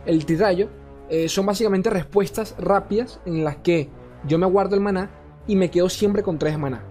El 0.05 0.25
trirrayo 0.25 0.69
eh, 1.09 1.29
son 1.29 1.45
básicamente 1.45 1.89
respuestas 1.89 2.55
rápidas 2.57 3.19
en 3.25 3.43
las 3.43 3.57
que 3.57 3.89
yo 4.27 4.37
me 4.37 4.45
guardo 4.45 4.75
el 4.75 4.81
maná 4.81 5.09
y 5.47 5.55
me 5.55 5.69
quedo 5.71 5.89
siempre 5.89 6.23
con 6.23 6.37
3 6.37 6.53
de 6.53 6.57
maná. 6.57 6.83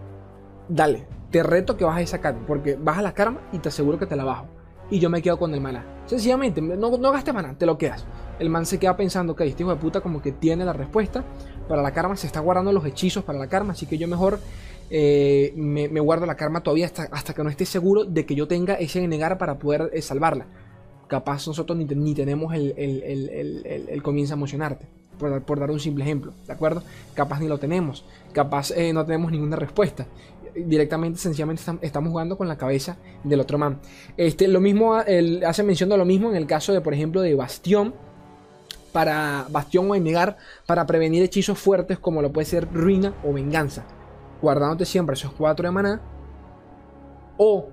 Dale, 0.69 1.07
te 1.31 1.43
reto 1.43 1.77
que 1.77 1.85
bajes 1.85 2.09
esa 2.09 2.21
karma, 2.21 2.45
porque 2.47 2.77
baja 2.77 3.03
la 3.03 3.13
karma 3.13 3.41
y 3.53 3.59
te 3.59 3.69
aseguro 3.69 3.99
que 3.99 4.07
te 4.07 4.17
la 4.17 4.25
bajo. 4.25 4.47
Y 4.91 5.01
yo 5.01 5.11
me 5.11 5.21
quedo 5.21 5.39
con 5.39 5.53
el 5.53 5.61
maná. 5.61 5.85
Sencillamente, 6.07 6.61
no, 6.63 6.97
no 6.97 7.13
gastes 7.13 7.35
maná, 7.35 7.57
te 7.59 7.67
lo 7.67 7.77
quedas. 7.77 8.07
El 8.39 8.51
man 8.51 8.67
se 8.67 8.79
queda 8.79 8.97
pensando 8.97 9.35
que 9.35 9.45
este 9.45 9.63
hijo 9.63 9.71
de 9.71 9.81
puta 9.81 10.01
como 10.01 10.21
que 10.21 10.33
tiene 10.33 10.65
la 10.65 10.73
respuesta 10.73 11.25
para 11.69 11.83
la 11.83 11.93
karma, 11.93 12.17
se 12.17 12.27
está 12.27 12.41
guardando 12.41 12.73
los 12.73 12.85
hechizos 12.85 13.25
para 13.25 13.39
la 13.39 13.49
karma, 13.49 13.73
así 13.73 13.87
que 13.87 13.99
yo 13.99 14.07
mejor 14.09 14.39
eh, 14.89 15.53
me, 15.57 15.89
guardo 16.01 16.27
la 16.27 16.37
karma 16.37 16.63
todavía 16.63 16.87
hasta, 16.87 17.05
hasta, 17.05 17.35
que 17.35 17.43
no 17.43 17.51
esté 17.51 17.67
seguro 17.67 18.05
de 18.05 18.25
que 18.25 18.35
yo 18.35 18.47
tenga 18.47 18.75
ese 18.75 19.07
negar 19.09 19.39
para 19.39 19.59
poder 19.59 19.91
eh, 19.93 20.03
salvarla. 20.03 20.47
Capaz 21.09 21.47
nosotros 21.47 21.79
ni, 21.79 22.15
tenemos 22.15 22.53
el, 22.55 22.75
el, 22.77 24.03
comienzo 24.03 24.35
a 24.35 24.37
emocionarte, 24.37 24.87
por, 25.19 25.61
dar 25.61 25.71
un 25.71 25.79
simple 25.79 26.03
ejemplo, 26.05 26.33
¿de 26.47 26.53
acuerdo? 26.53 26.83
Capaz 27.15 27.39
ni 27.39 27.47
lo 27.47 27.59
tenemos, 27.59 28.05
capaz 28.33 28.73
eh, 28.73 28.93
no 28.93 29.05
tenemos 29.05 29.31
ninguna 29.31 29.57
respuesta. 29.57 30.07
Directamente, 30.55 31.19
sencillamente 31.19 31.63
estamos 31.83 32.11
jugando 32.11 32.37
con 32.37 32.49
la 32.49 32.57
cabeza 32.57 32.97
del 33.23 33.41
otro 33.41 33.59
man. 33.59 33.79
Este, 34.17 34.49
lo 34.49 34.61
mismo, 34.61 34.95
hace 34.95 35.63
mención 35.63 35.91
de 35.91 35.99
lo 35.99 36.05
mismo 36.05 36.31
en 36.31 36.37
el 36.37 36.47
caso 36.47 36.73
de, 36.73 36.81
por 36.81 36.95
ejemplo, 36.95 37.21
de 37.21 37.35
Bastión 37.35 37.95
para 38.93 39.47
Bastión 39.51 39.91
o 39.91 39.97
negar 39.97 40.37
para 40.67 40.87
prevenir 40.87 41.23
hechizos 41.23 41.59
fuertes 41.59 41.99
como 41.99 42.23
lo 42.23 42.33
puede 42.33 42.47
ser 42.47 42.69
Ruina 42.73 43.15
o 43.25 43.33
Venganza. 43.33 43.85
Guardándote 44.41 44.85
siempre 44.85 45.15
esos 45.15 45.33
4 45.33 45.67
de 45.67 45.71
maná. 45.73 46.01
O 47.37 47.69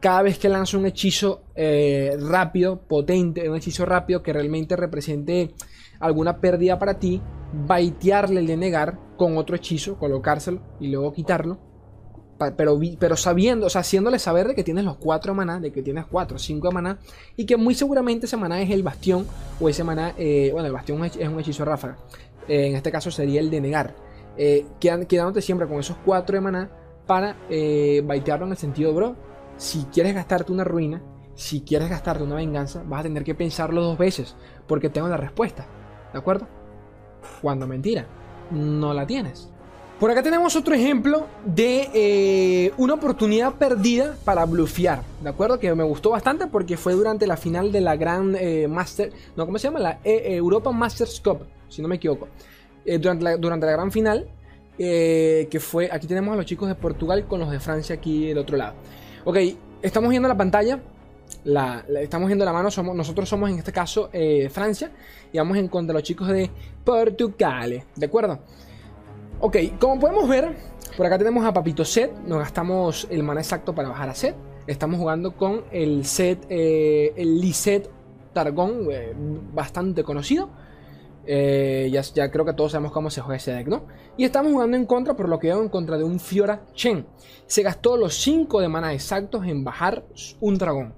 cada 0.00 0.22
vez 0.22 0.38
que 0.38 0.48
lanza 0.48 0.78
un 0.78 0.86
hechizo 0.86 1.42
eh, 1.54 2.16
rápido, 2.20 2.80
potente, 2.80 3.48
un 3.48 3.56
hechizo 3.56 3.84
rápido 3.84 4.22
que 4.22 4.32
realmente 4.32 4.76
represente 4.76 5.54
alguna 6.00 6.38
pérdida 6.40 6.78
para 6.78 6.98
ti, 6.98 7.20
baitearle 7.52 8.40
el 8.40 8.46
de 8.46 8.56
negar 8.56 8.98
con 9.16 9.36
otro 9.36 9.56
hechizo, 9.56 9.98
colocárselo 9.98 10.60
y 10.78 10.88
luego 10.88 11.12
quitarlo 11.12 11.67
pero, 12.38 13.16
sabiendo, 13.16 13.66
o 13.66 13.70
sea, 13.70 13.80
haciéndole 13.80 14.18
saber 14.18 14.48
de 14.48 14.54
que 14.54 14.62
tienes 14.62 14.84
los 14.84 14.96
4 14.96 15.34
maná, 15.34 15.58
de 15.58 15.72
que 15.72 15.82
tienes 15.82 16.06
4 16.06 16.38
5 16.38 16.70
maná, 16.70 16.98
y 17.36 17.46
que 17.46 17.56
muy 17.56 17.74
seguramente 17.74 18.26
ese 18.26 18.36
maná 18.36 18.60
es 18.62 18.70
el 18.70 18.82
bastión, 18.82 19.26
o 19.60 19.68
ese 19.68 19.82
maná, 19.82 20.14
eh, 20.16 20.50
bueno, 20.52 20.66
el 20.66 20.72
bastión 20.72 21.04
es 21.04 21.16
un 21.16 21.40
hechizo 21.40 21.64
ráfaga, 21.64 21.98
eh, 22.46 22.68
en 22.68 22.76
este 22.76 22.92
caso 22.92 23.10
sería 23.10 23.40
el 23.40 23.50
de 23.50 23.60
negar, 23.60 23.96
eh, 24.36 24.66
quedándote 24.78 25.42
siempre 25.42 25.66
con 25.66 25.80
esos 25.80 25.96
4 26.04 26.36
de 26.36 26.40
maná 26.40 26.70
para 27.06 27.36
baitearlo 28.04 28.46
en 28.46 28.52
el 28.52 28.58
sentido, 28.58 28.94
bro, 28.94 29.16
si 29.56 29.84
quieres 29.92 30.14
gastarte 30.14 30.52
una 30.52 30.62
ruina, 30.62 31.02
si 31.34 31.62
quieres 31.62 31.88
gastarte 31.88 32.22
una 32.22 32.36
venganza, 32.36 32.82
vas 32.86 33.00
a 33.00 33.04
tener 33.04 33.24
que 33.24 33.34
pensarlo 33.34 33.82
dos 33.82 33.98
veces, 33.98 34.36
porque 34.68 34.90
tengo 34.90 35.08
la 35.08 35.16
respuesta, 35.16 35.66
¿de 36.12 36.18
acuerdo? 36.18 36.46
Cuando 37.42 37.66
mentira, 37.66 38.06
no 38.50 38.94
la 38.94 39.06
tienes. 39.06 39.50
Por 39.98 40.12
acá 40.12 40.22
tenemos 40.22 40.54
otro 40.54 40.76
ejemplo 40.76 41.26
de 41.44 41.90
eh, 41.92 42.72
una 42.76 42.94
oportunidad 42.94 43.54
perdida 43.54 44.16
para 44.24 44.44
bluffear, 44.44 45.02
¿de 45.20 45.28
acuerdo? 45.28 45.58
Que 45.58 45.74
me 45.74 45.82
gustó 45.82 46.10
bastante 46.10 46.46
porque 46.46 46.76
fue 46.76 46.92
durante 46.92 47.26
la 47.26 47.36
final 47.36 47.72
de 47.72 47.80
la 47.80 47.96
Gran 47.96 48.36
eh, 48.38 48.68
Master, 48.68 49.12
no, 49.34 49.44
¿cómo 49.44 49.58
se 49.58 49.66
llama? 49.66 49.80
La 49.80 49.98
eh, 50.04 50.36
Europa 50.36 50.70
Masters 50.70 51.20
Cup, 51.20 51.40
si 51.68 51.82
no 51.82 51.88
me 51.88 51.96
equivoco. 51.96 52.28
durante, 53.00 53.24
la, 53.24 53.36
durante 53.36 53.66
la 53.66 53.72
gran 53.72 53.90
final, 53.90 54.28
que 54.78 55.58
fue, 55.60 55.90
aquí 55.90 56.06
tenemos 56.06 56.32
a 56.32 56.36
los 56.36 56.46
chicos 56.46 56.68
de 56.68 56.76
Portugal 56.76 57.26
con 57.26 57.40
los 57.40 57.50
de 57.50 57.58
Francia 57.58 57.96
aquí 57.96 58.28
del 58.28 58.38
otro 58.38 58.56
lado. 58.56 58.74
Ok, 59.24 59.38
estamos 59.82 60.10
viendo 60.10 60.28
la 60.28 60.36
pantalla, 60.36 60.78
la, 61.42 61.84
estamos 62.00 62.28
viendo 62.28 62.44
la 62.44 62.52
mano, 62.52 62.68
nosotros 62.94 63.28
somos 63.28 63.50
en 63.50 63.58
este 63.58 63.72
caso 63.72 64.10
Francia 64.48 64.92
y 65.32 65.38
vamos 65.38 65.58
en 65.58 65.66
contra 65.66 65.92
de 65.92 65.98
los 65.98 66.04
chicos 66.04 66.28
de 66.28 66.48
Portugal, 66.84 67.82
¿de 67.96 68.06
acuerdo? 68.06 68.38
Ok, 69.40 69.56
como 69.78 70.00
podemos 70.00 70.28
ver, 70.28 70.56
por 70.96 71.06
acá 71.06 71.16
tenemos 71.16 71.44
a 71.44 71.52
Papito 71.52 71.84
Set. 71.84 72.12
Nos 72.26 72.40
gastamos 72.40 73.06
el 73.08 73.22
mana 73.22 73.40
exacto 73.40 73.72
para 73.72 73.88
bajar 73.88 74.08
a 74.08 74.14
Set. 74.16 74.34
Estamos 74.66 74.98
jugando 74.98 75.36
con 75.36 75.62
el 75.70 76.04
set, 76.04 76.44
eh, 76.48 77.12
el 77.16 77.40
Lisset 77.40 77.88
Targón, 78.32 78.88
eh, 78.90 79.14
bastante 79.54 80.02
conocido. 80.02 80.50
Eh, 81.24 81.88
ya, 81.92 82.30
creo 82.32 82.44
que 82.44 82.52
todos 82.52 82.72
sabemos 82.72 82.90
cómo 82.90 83.10
se 83.10 83.20
juega 83.20 83.36
ese 83.36 83.52
deck, 83.52 83.68
¿no? 83.68 83.84
Y 84.16 84.24
estamos 84.24 84.50
jugando 84.50 84.76
en 84.76 84.86
contra, 84.86 85.14
por 85.14 85.28
lo 85.28 85.38
que 85.38 85.46
veo, 85.46 85.62
en 85.62 85.68
contra 85.68 85.96
de 85.96 86.02
un 86.02 86.18
Fiora 86.18 86.66
Chen. 86.74 87.06
Se 87.46 87.62
gastó 87.62 87.96
los 87.96 88.16
5 88.16 88.60
de 88.60 88.68
mana 88.68 88.92
exactos 88.92 89.46
en 89.46 89.62
bajar 89.62 90.04
un 90.40 90.58
dragón. 90.58 90.94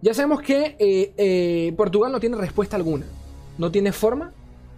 Ya 0.00 0.14
sabemos 0.14 0.40
que 0.40 1.74
Portugal 1.76 2.10
no 2.10 2.20
tiene 2.20 2.38
respuesta 2.38 2.76
alguna. 2.76 3.04
No 3.58 3.70
tiene 3.70 3.92
forma. 3.92 4.32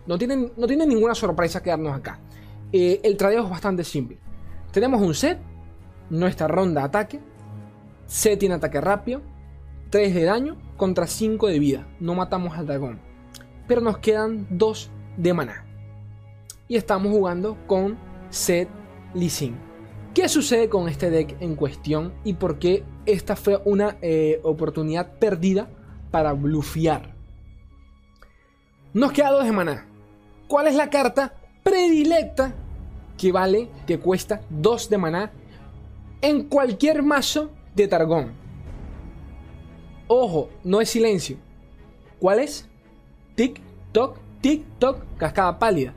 No 0.08 0.18
tiene, 0.18 0.50
no 0.56 0.66
tiene 0.66 0.84
ninguna 0.84 1.14
sorpresa 1.14 1.62
que 1.62 1.70
darnos 1.70 1.94
acá. 1.94 2.18
Eh, 2.72 3.00
el 3.02 3.16
tradeo 3.16 3.44
es 3.44 3.50
bastante 3.50 3.84
simple. 3.84 4.18
Tenemos 4.72 5.00
un 5.00 5.14
set, 5.14 5.38
nuestra 6.10 6.48
ronda 6.48 6.84
ataque, 6.84 7.20
set 8.06 8.38
tiene 8.38 8.56
ataque 8.56 8.80
rápido, 8.80 9.22
3 9.90 10.14
de 10.14 10.24
daño 10.24 10.56
contra 10.76 11.06
5 11.06 11.46
de 11.48 11.58
vida. 11.58 11.86
No 12.00 12.14
matamos 12.14 12.56
al 12.58 12.66
dragón. 12.66 13.00
Pero 13.66 13.80
nos 13.80 13.98
quedan 13.98 14.46
2 14.50 14.90
de 15.16 15.34
maná. 15.34 15.64
Y 16.68 16.76
estamos 16.76 17.12
jugando 17.12 17.56
con 17.66 17.98
set 18.30 18.68
Lee 19.14 19.54
¿Qué 20.14 20.28
sucede 20.28 20.68
con 20.68 20.88
este 20.88 21.10
deck 21.10 21.36
en 21.40 21.54
cuestión 21.54 22.12
y 22.24 22.34
por 22.34 22.58
qué 22.58 22.84
esta 23.06 23.36
fue 23.36 23.62
una 23.64 23.96
eh, 24.02 24.40
oportunidad 24.42 25.18
perdida 25.18 25.68
para 26.10 26.32
blufear? 26.32 27.14
Nos 28.92 29.12
queda 29.12 29.30
2 29.30 29.44
de 29.44 29.52
maná. 29.52 29.86
¿Cuál 30.48 30.66
es 30.66 30.74
la 30.74 30.90
carta 30.90 31.34
predilecta 31.68 32.54
que 33.16 33.32
vale, 33.32 33.68
que 33.86 33.98
cuesta 33.98 34.40
2 34.48 34.90
de 34.90 34.98
maná 34.98 35.32
en 36.22 36.44
cualquier 36.44 37.02
mazo 37.02 37.50
de 37.74 37.88
Targón. 37.88 38.32
Ojo, 40.06 40.48
no 40.64 40.80
es 40.80 40.88
silencio. 40.88 41.36
¿Cuál 42.18 42.38
es? 42.40 42.66
Tic, 43.34 43.60
toc, 43.92 44.18
tic, 44.40 44.64
toc, 44.78 45.00
cascada 45.18 45.58
pálida. 45.58 45.92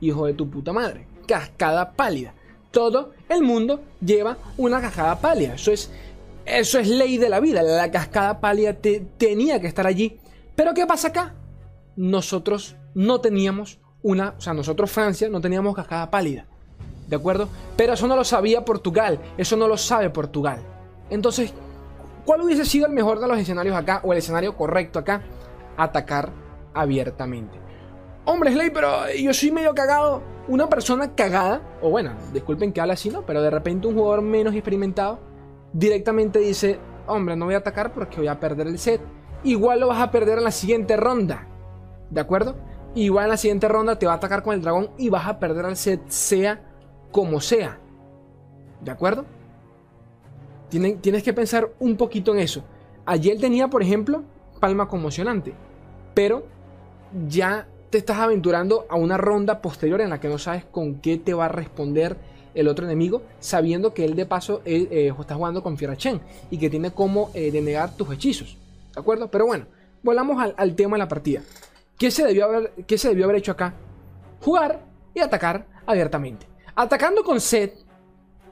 Hijo 0.00 0.26
de 0.26 0.34
tu 0.34 0.48
puta 0.48 0.72
madre. 0.72 1.08
Cascada 1.26 1.92
pálida. 1.92 2.34
Todo 2.70 3.12
el 3.28 3.42
mundo 3.42 3.80
lleva 4.00 4.38
una 4.56 4.80
cascada 4.80 5.18
pálida. 5.20 5.54
Eso 5.54 5.72
es, 5.72 5.90
eso 6.44 6.78
es 6.78 6.88
ley 6.88 7.18
de 7.18 7.28
la 7.28 7.40
vida. 7.40 7.62
La 7.62 7.90
cascada 7.90 8.40
pálida 8.40 8.76
tenía 9.18 9.60
que 9.60 9.66
estar 9.66 9.86
allí. 9.86 10.20
Pero 10.54 10.72
¿qué 10.72 10.86
pasa 10.86 11.08
acá? 11.08 11.34
Nosotros 11.96 12.76
no 12.94 13.20
teníamos 13.20 13.80
una, 14.06 14.34
o 14.38 14.40
sea, 14.40 14.54
nosotros 14.54 14.88
Francia 14.88 15.28
no 15.28 15.40
teníamos 15.40 15.74
cascada 15.74 16.08
pálida, 16.08 16.46
¿de 17.08 17.16
acuerdo? 17.16 17.48
Pero 17.76 17.94
eso 17.94 18.06
no 18.06 18.14
lo 18.14 18.22
sabía 18.22 18.64
Portugal, 18.64 19.18
eso 19.36 19.56
no 19.56 19.66
lo 19.66 19.76
sabe 19.76 20.10
Portugal. 20.10 20.60
Entonces, 21.10 21.52
¿cuál 22.24 22.42
hubiese 22.42 22.64
sido 22.64 22.86
el 22.86 22.92
mejor 22.92 23.18
de 23.18 23.26
los 23.26 23.36
escenarios 23.36 23.76
acá, 23.76 24.00
o 24.04 24.12
el 24.12 24.20
escenario 24.20 24.56
correcto 24.56 25.00
acá? 25.00 25.22
Atacar 25.76 26.30
abiertamente. 26.72 27.58
Hombre, 28.24 28.52
Slay, 28.52 28.70
pero 28.70 29.12
yo 29.12 29.34
soy 29.34 29.50
medio 29.50 29.74
cagado. 29.74 30.22
Una 30.46 30.68
persona 30.68 31.16
cagada, 31.16 31.60
o 31.82 31.90
bueno, 31.90 32.12
disculpen 32.32 32.72
que 32.72 32.80
hable 32.80 32.92
así, 32.92 33.10
¿no? 33.10 33.22
Pero 33.22 33.42
de 33.42 33.50
repente 33.50 33.88
un 33.88 33.94
jugador 33.94 34.22
menos 34.22 34.54
experimentado 34.54 35.18
directamente 35.72 36.38
dice, 36.38 36.78
hombre, 37.08 37.34
no 37.34 37.46
voy 37.46 37.54
a 37.54 37.58
atacar 37.58 37.92
porque 37.92 38.18
voy 38.18 38.28
a 38.28 38.38
perder 38.38 38.68
el 38.68 38.78
set. 38.78 39.00
Igual 39.42 39.80
lo 39.80 39.88
vas 39.88 40.00
a 40.00 40.12
perder 40.12 40.38
en 40.38 40.44
la 40.44 40.52
siguiente 40.52 40.96
ronda. 40.96 41.48
¿De 42.10 42.20
acuerdo? 42.20 42.54
Igual 42.96 43.26
en 43.26 43.30
la 43.30 43.36
siguiente 43.36 43.68
ronda 43.68 43.98
te 43.98 44.06
va 44.06 44.14
a 44.14 44.16
atacar 44.16 44.42
con 44.42 44.54
el 44.54 44.62
dragón 44.62 44.90
y 44.96 45.10
vas 45.10 45.28
a 45.28 45.38
perder 45.38 45.66
al 45.66 45.76
set, 45.76 46.00
sea 46.08 46.60
como 47.12 47.40
sea. 47.40 47.78
¿De 48.80 48.90
acuerdo? 48.90 49.24
tienes 50.68 51.22
que 51.22 51.32
pensar 51.32 51.70
un 51.78 51.96
poquito 51.96 52.32
en 52.34 52.40
eso. 52.40 52.64
Ayer 53.04 53.38
tenía, 53.38 53.68
por 53.68 53.82
ejemplo, 53.82 54.24
palma 54.58 54.88
conmocionante, 54.88 55.54
pero 56.12 56.44
ya 57.28 57.68
te 57.90 57.98
estás 57.98 58.18
aventurando 58.18 58.86
a 58.88 58.96
una 58.96 59.16
ronda 59.16 59.62
posterior 59.62 60.00
en 60.00 60.10
la 60.10 60.18
que 60.18 60.28
no 60.28 60.38
sabes 60.38 60.64
con 60.64 60.96
qué 60.96 61.18
te 61.18 61.34
va 61.34 61.46
a 61.46 61.48
responder 61.48 62.16
el 62.54 62.68
otro 62.68 62.86
enemigo, 62.86 63.22
sabiendo 63.38 63.92
que 63.92 64.04
él 64.04 64.16
de 64.16 64.26
paso 64.26 64.62
eh, 64.64 65.12
está 65.18 65.34
jugando 65.34 65.62
con 65.62 65.76
Fierachen 65.76 66.20
y 66.50 66.58
que 66.58 66.70
tiene 66.70 66.90
como 66.90 67.30
eh, 67.34 67.50
denegar 67.52 67.94
tus 67.94 68.10
hechizos. 68.12 68.56
¿De 68.94 69.00
acuerdo? 69.00 69.30
Pero 69.30 69.46
bueno, 69.46 69.66
volvamos 70.02 70.42
al, 70.56 70.74
tema 70.74 70.96
de 70.96 71.00
la 71.00 71.08
partida. 71.08 71.42
¿Qué 71.98 72.10
se, 72.10 72.24
debió 72.24 72.44
haber, 72.44 72.72
¿Qué 72.86 72.98
se 72.98 73.08
debió 73.08 73.24
haber 73.24 73.36
hecho 73.36 73.52
acá? 73.52 73.74
Jugar 74.40 74.84
y 75.14 75.20
atacar 75.20 75.66
abiertamente. 75.86 76.46
Atacando 76.74 77.24
con 77.24 77.40
set 77.40 77.74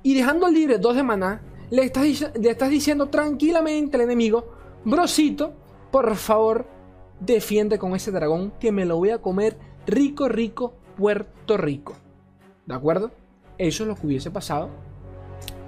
y 0.02 0.14
dejando 0.14 0.48
libre 0.48 0.78
dos 0.78 0.96
de 0.96 1.02
maná, 1.02 1.42
le 1.70 1.84
estás, 1.84 2.04
le 2.38 2.50
estás 2.50 2.70
diciendo 2.70 3.08
tranquilamente 3.08 3.96
al 3.96 4.02
enemigo, 4.02 4.54
brocito, 4.84 5.52
por 5.90 6.14
favor, 6.16 6.66
defiende 7.20 7.78
con 7.78 7.94
ese 7.94 8.10
dragón 8.10 8.52
que 8.58 8.72
me 8.72 8.84
lo 8.84 8.96
voy 8.96 9.10
a 9.10 9.18
comer 9.18 9.56
rico, 9.86 10.28
rico, 10.28 10.74
Puerto 10.96 11.56
Rico. 11.56 11.94
¿De 12.66 12.74
acuerdo? 12.74 13.10
Eso 13.58 13.82
es 13.82 13.88
lo 13.88 13.94
que 13.94 14.06
hubiese 14.06 14.30
pasado, 14.30 14.70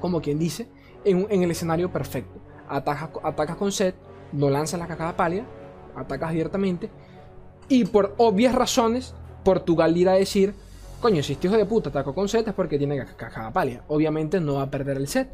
como 0.00 0.20
quien 0.20 0.38
dice, 0.38 0.68
en, 1.04 1.42
el 1.42 1.50
escenario 1.50 1.92
perfecto. 1.92 2.40
Atacas, 2.68 3.10
atacas 3.22 3.56
con 3.56 3.70
set, 3.70 3.94
no 4.32 4.50
lanzas 4.50 4.80
la 4.80 4.86
cacada 4.86 5.16
pálida, 5.16 5.44
atacas 5.94 6.30
abiertamente, 6.30 6.90
y 7.68 7.84
por 7.84 8.14
obvias 8.18 8.54
razones, 8.54 9.14
Portugal 9.44 9.96
irá 9.96 10.12
a 10.12 10.16
decir, 10.16 10.54
coño, 11.00 11.22
si 11.22 11.34
este 11.34 11.46
hijo 11.46 11.56
de 11.56 11.66
puta 11.66 11.90
atacó 11.90 12.14
con 12.14 12.28
set 12.28 12.48
es 12.48 12.54
porque 12.54 12.78
tiene 12.78 13.04
cacada 13.16 13.52
pálida. 13.52 13.84
Obviamente 13.88 14.40
no 14.40 14.54
va 14.54 14.62
a 14.62 14.70
perder 14.70 14.96
el 14.96 15.08
set. 15.08 15.28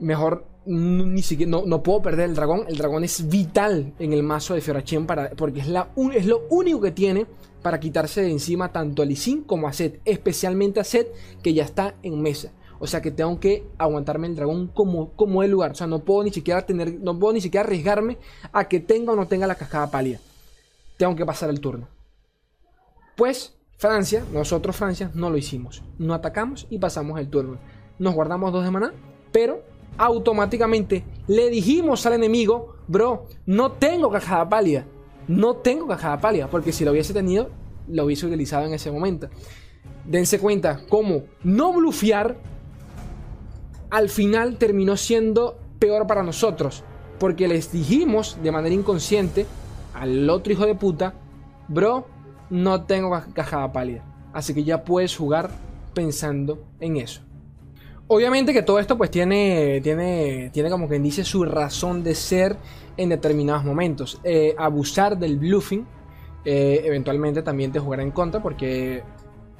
Mejor 0.00 0.44
ni 0.64 1.22
siquiera 1.22 1.50
no, 1.50 1.82
puedo 1.82 2.02
perder 2.02 2.30
el 2.30 2.34
dragón. 2.34 2.64
El 2.68 2.76
dragón 2.76 3.04
es 3.04 3.28
vital 3.28 3.92
en 3.98 4.12
el 4.12 4.22
mazo 4.22 4.54
de 4.54 4.60
Fiorachien 4.60 5.06
para, 5.06 5.30
porque 5.30 5.60
es, 5.60 5.68
la, 5.68 5.90
es 6.14 6.26
lo 6.26 6.46
único 6.50 6.80
que 6.80 6.92
tiene 6.92 7.26
para 7.62 7.78
quitarse 7.78 8.22
de 8.22 8.30
encima 8.30 8.72
tanto 8.72 9.02
a 9.02 9.04
Lee 9.04 9.44
como 9.46 9.68
a 9.68 9.72
Set, 9.72 10.00
especialmente 10.04 10.80
a 10.80 10.84
Set 10.84 11.12
que 11.42 11.54
ya 11.54 11.64
está 11.64 11.94
en 12.02 12.20
mesa. 12.20 12.52
O 12.80 12.88
sea 12.88 13.00
que 13.00 13.12
tengo 13.12 13.38
que 13.38 13.64
aguantarme 13.78 14.26
el 14.26 14.34
dragón 14.34 14.66
como, 14.68 15.10
como 15.10 15.44
el 15.44 15.52
lugar. 15.52 15.70
O 15.70 15.74
sea, 15.74 15.86
no 15.86 16.00
puedo 16.00 16.24
ni 16.24 16.32
siquiera 16.32 16.66
tener, 16.66 16.98
no 17.00 17.16
puedo 17.16 17.32
ni 17.32 17.40
siquiera 17.40 17.64
arriesgarme 17.64 18.18
a 18.52 18.66
que 18.66 18.80
tenga 18.80 19.12
o 19.12 19.16
no 19.16 19.28
tenga 19.28 19.46
la 19.46 19.54
cascada 19.54 19.88
pálida. 19.88 20.18
Tengo 21.02 21.16
que 21.16 21.26
pasar 21.26 21.50
el 21.50 21.58
turno. 21.58 21.88
Pues 23.16 23.56
Francia, 23.76 24.24
nosotros 24.32 24.76
Francia, 24.76 25.10
no 25.14 25.30
lo 25.30 25.36
hicimos. 25.36 25.82
No 25.98 26.14
atacamos 26.14 26.68
y 26.70 26.78
pasamos 26.78 27.18
el 27.18 27.28
turno. 27.28 27.58
Nos 27.98 28.14
guardamos 28.14 28.52
dos 28.52 28.62
de 28.62 28.70
maná, 28.70 28.94
pero 29.32 29.64
automáticamente 29.98 31.04
le 31.26 31.50
dijimos 31.50 32.06
al 32.06 32.12
enemigo, 32.12 32.76
bro, 32.86 33.26
no 33.46 33.72
tengo 33.72 34.12
cajada 34.12 34.48
pálida. 34.48 34.86
No 35.26 35.56
tengo 35.56 35.88
cajada 35.88 36.20
pálida, 36.20 36.46
porque 36.46 36.70
si 36.70 36.84
lo 36.84 36.92
hubiese 36.92 37.12
tenido, 37.12 37.50
lo 37.88 38.04
hubiese 38.04 38.26
utilizado 38.26 38.66
en 38.66 38.74
ese 38.74 38.92
momento. 38.92 39.28
Dense 40.04 40.38
cuenta 40.38 40.82
cómo 40.88 41.24
no 41.42 41.72
blufear 41.72 42.36
al 43.90 44.08
final 44.08 44.56
terminó 44.56 44.96
siendo 44.96 45.58
peor 45.80 46.06
para 46.06 46.22
nosotros. 46.22 46.84
Porque 47.18 47.48
les 47.48 47.72
dijimos 47.72 48.38
de 48.40 48.52
manera 48.52 48.76
inconsciente 48.76 49.48
al 50.02 50.28
otro 50.28 50.52
hijo 50.52 50.66
de 50.66 50.74
puta, 50.74 51.14
bro, 51.68 52.08
no 52.50 52.82
tengo 52.86 53.16
cajada 53.32 53.72
pálida. 53.72 54.02
Así 54.32 54.52
que 54.52 54.64
ya 54.64 54.82
puedes 54.82 55.16
jugar 55.16 55.48
pensando 55.94 56.58
en 56.80 56.96
eso. 56.96 57.20
Obviamente 58.08 58.52
que 58.52 58.62
todo 58.62 58.80
esto 58.80 58.98
pues 58.98 59.12
tiene, 59.12 59.80
tiene, 59.80 60.50
tiene 60.52 60.70
como 60.70 60.88
quien 60.88 61.04
dice 61.04 61.22
su 61.22 61.44
razón 61.44 62.02
de 62.02 62.16
ser 62.16 62.56
en 62.96 63.10
determinados 63.10 63.64
momentos. 63.64 64.20
Eh, 64.24 64.56
abusar 64.58 65.16
del 65.16 65.38
bluffing 65.38 65.86
eh, 66.44 66.82
eventualmente 66.84 67.42
también 67.42 67.70
te 67.70 67.78
jugará 67.78 68.02
en 68.02 68.10
contra 68.10 68.42
porque 68.42 69.04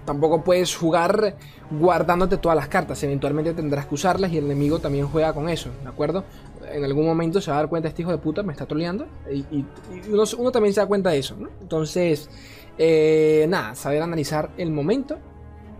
tampoco 0.05 0.42
puedes 0.42 0.74
jugar 0.74 1.37
guardándote 1.70 2.37
todas 2.37 2.57
las 2.57 2.66
cartas. 2.66 3.00
Eventualmente 3.05 3.55
tendrás 3.55 3.87
que 3.87 3.94
usarlas 3.94 4.33
y 4.33 4.38
el 4.38 4.46
enemigo 4.46 4.81
también 4.81 5.07
juega 5.07 5.33
con 5.33 5.48
eso, 5.48 5.70
¿de 5.85 5.88
acuerdo? 5.88 6.24
En 6.72 6.85
algún 6.85 7.06
momento 7.06 7.40
se 7.40 7.50
va 7.50 7.58
a 7.58 7.61
dar 7.61 7.68
cuenta 7.68 7.88
este 7.88 8.02
hijo 8.02 8.11
de 8.11 8.18
puta 8.18 8.42
me 8.42 8.52
está 8.52 8.66
troleando 8.66 9.06
y, 9.30 9.64
uno, 10.11 10.50
también 10.50 10.74
se 10.74 10.80
da 10.80 10.87
cuenta 10.87 11.11
de 11.11 11.18
eso, 11.18 11.37
¿no? 11.37 11.48
Entonces, 11.61 12.30
eh, 12.78 13.46
nada, 13.48 13.74
saber 13.74 14.02
analizar 14.02 14.50
el 14.56 14.70
momento 14.70 15.18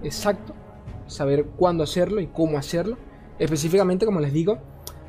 exacto, 0.03 0.55
saber 1.07 1.47
cuándo 1.57 1.85
hacerlo 1.85 2.21
y 2.21 2.29
cómo 2.29 2.59
hacerlo. 2.59 2.97
Específicamente, 3.39 4.05
como 4.07 4.21
les 4.21 4.33
digo, 4.33 4.59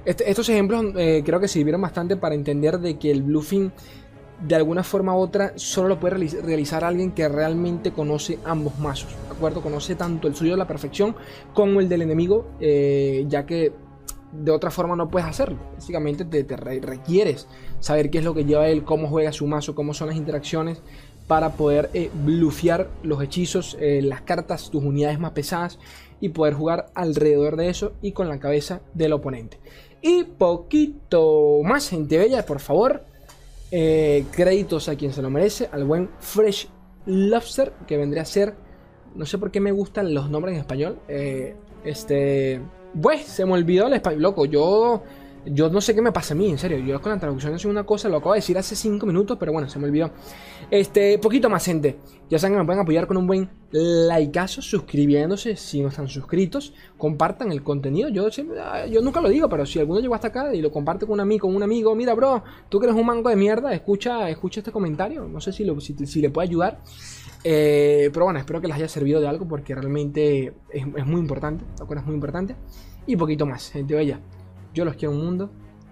este, 0.05 0.29
estos 0.29 0.49
ejemplos 0.49 0.85
eh, 0.97 1.21
creo 1.25 1.39
que 1.39 1.47
sirvieron 1.47 1.81
bastante 1.81 2.17
para 2.17 2.35
entender 2.35 2.79
de 2.79 2.97
que 2.97 3.11
el 3.11 3.23
bluffing 3.23 3.71
de 4.41 4.55
alguna 4.55 4.83
forma 4.83 5.15
u 5.15 5.19
otra 5.19 5.53
solo 5.55 5.87
lo 5.89 5.99
puede 5.99 6.15
realizar 6.41 6.83
alguien 6.83 7.11
que 7.11 7.27
realmente 7.29 7.91
conoce 7.91 8.39
ambos 8.43 8.77
mazos, 8.79 9.15
¿de 9.27 9.35
acuerdo? 9.35 9.61
Conoce 9.61 9.95
tanto 9.95 10.27
el 10.27 10.35
suyo 10.35 10.55
a 10.55 10.57
la 10.57 10.67
perfección 10.67 11.15
como 11.53 11.79
el 11.79 11.87
del 11.87 12.01
enemigo, 12.01 12.47
eh, 12.59 13.25
ya 13.27 13.45
que 13.45 13.71
de 14.33 14.51
otra 14.51 14.71
forma 14.71 14.95
no 14.95 15.09
puedes 15.09 15.27
hacerlo. 15.27 15.59
Básicamente 15.75 16.25
te, 16.25 16.55
requieres 16.55 17.47
saber 17.79 18.09
qué 18.09 18.19
es 18.19 18.23
lo 18.23 18.33
que 18.33 18.45
lleva 18.45 18.67
él, 18.67 18.83
cómo 18.83 19.07
juega 19.07 19.31
su 19.31 19.47
mazo, 19.47 19.75
cómo 19.75 19.93
son 19.93 20.07
las 20.07 20.17
interacciones 20.17 20.81
para 21.27 21.53
poder 21.53 21.89
eh, 21.93 22.09
blufear 22.25 22.89
los 23.01 23.21
hechizos, 23.23 23.77
las 23.79 24.21
cartas, 24.21 24.69
tus 24.69 24.83
unidades 24.83 25.19
más 25.19 25.31
pesadas 25.31 25.79
y 26.19 26.29
poder 26.29 26.53
jugar 26.53 26.87
alrededor 26.95 27.55
de 27.55 27.69
eso 27.69 27.93
y 28.01 28.11
con 28.11 28.27
la 28.27 28.39
cabeza 28.39 28.81
del 28.93 29.13
oponente. 29.13 29.59
Y 30.05 30.25
poquito 30.25 31.61
más, 31.63 31.89
gente 31.89 32.17
bella, 32.17 32.45
por 32.45 32.59
favor. 32.59 33.05
Eh, 33.71 34.25
créditos 34.31 34.89
a 34.89 34.95
quien 34.95 35.13
se 35.13 35.21
lo 35.21 35.29
merece, 35.29 35.69
al 35.71 35.85
buen 35.85 36.09
Fresh 36.19 36.67
Lobster, 37.05 37.71
que 37.87 37.97
vendría 37.97 38.21
a 38.23 38.25
ser. 38.25 38.53
No 39.15 39.25
sé 39.25 39.37
por 39.37 39.49
qué 39.49 39.61
me 39.61 39.71
gustan 39.71 40.13
los 40.13 40.29
nombres 40.29 40.55
en 40.55 40.59
español. 40.59 40.99
Eh, 41.07 41.55
este. 41.85 42.59
Pues 43.01 43.25
se 43.25 43.45
me 43.45 43.53
olvidó 43.53 43.87
el 43.87 43.93
español. 43.93 44.21
Loco, 44.21 44.45
yo 44.45 45.03
yo 45.45 45.69
no 45.69 45.81
sé 45.81 45.93
qué 45.93 46.01
me 46.01 46.11
pasa 46.11 46.33
a 46.33 46.37
mí, 46.37 46.49
en 46.49 46.57
serio. 46.57 46.77
Yo 46.79 47.01
con 47.01 47.11
la 47.11 47.19
traducción 47.19 47.53
es 47.53 47.65
una 47.65 47.83
cosa, 47.83 48.07
lo 48.07 48.17
acabo 48.17 48.33
de 48.33 48.37
decir 48.37 48.57
hace 48.57 48.75
5 48.75 49.05
minutos, 49.05 49.37
pero 49.37 49.51
bueno, 49.51 49.69
se 49.69 49.77
me 49.77 49.85
olvidó. 49.85 50.11
Este, 50.71 51.17
poquito 51.17 51.49
más, 51.49 51.65
gente. 51.65 51.99
Ya 52.29 52.39
saben 52.39 52.55
que 52.55 52.59
me 52.59 52.65
pueden 52.65 52.81
apoyar 52.81 53.07
con 53.07 53.17
un 53.17 53.27
buen 53.27 53.49
likeazo, 53.71 54.61
suscribiéndose 54.61 55.55
si 55.55 55.81
no 55.81 55.89
están 55.89 56.07
suscritos. 56.07 56.73
Compartan 56.97 57.51
el 57.51 57.61
contenido. 57.61 58.09
Yo, 58.09 58.27
ah, 58.61 58.85
yo 58.85 59.01
nunca 59.01 59.19
lo 59.19 59.29
digo, 59.29 59.49
pero 59.49 59.65
si 59.65 59.79
alguno 59.79 59.99
llegó 59.99 60.15
hasta 60.15 60.29
acá 60.29 60.55
y 60.55 60.61
lo 60.61 60.71
comparte 60.71 61.05
con 61.05 61.13
un 61.13 61.19
amigo, 61.19 61.47
con 61.47 61.55
un 61.55 61.63
amigo, 61.63 61.93
mira, 61.95 62.13
bro, 62.13 62.43
tú 62.69 62.79
que 62.79 62.85
eres 62.85 62.97
un 62.97 63.05
mango 63.05 63.29
de 63.29 63.35
mierda, 63.35 63.73
escucha, 63.73 64.29
escucha 64.29 64.61
este 64.61 64.71
comentario. 64.71 65.27
No 65.27 65.41
sé 65.41 65.51
si, 65.51 65.65
si, 65.81 66.21
le 66.21 66.29
puede 66.29 66.47
ayudar. 66.47 66.79
Eh, 67.43 68.09
pero 68.13 68.25
bueno, 68.25 68.39
espero 68.39 68.61
que 68.61 68.67
les 68.67 68.77
haya 68.77 68.87
servido 68.87 69.19
de 69.19 69.27
algo 69.27 69.47
porque 69.47 69.75
realmente 69.75 70.53
es, 70.69 70.85
muy 71.05 71.19
importante. 71.19 71.65
¿De 71.77 71.99
Es 71.99 72.05
muy 72.05 72.15
importante. 72.15 72.55
Y 73.05 73.15
poquito 73.15 73.45
más, 73.45 73.69
gente 73.71 73.95
bella. 73.95 74.19
Yo 74.73 74.85
los 74.85 74.95
quiero 74.95 75.13
un 75.13 75.23
mundo 75.23 75.49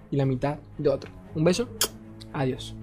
y 0.09 0.17
la 0.17 0.25
mitad 0.25 0.59
de 0.77 0.89
otro. 0.89 1.11
Un 1.35 1.43
beso. 1.43 1.67
Adiós. 2.33 2.75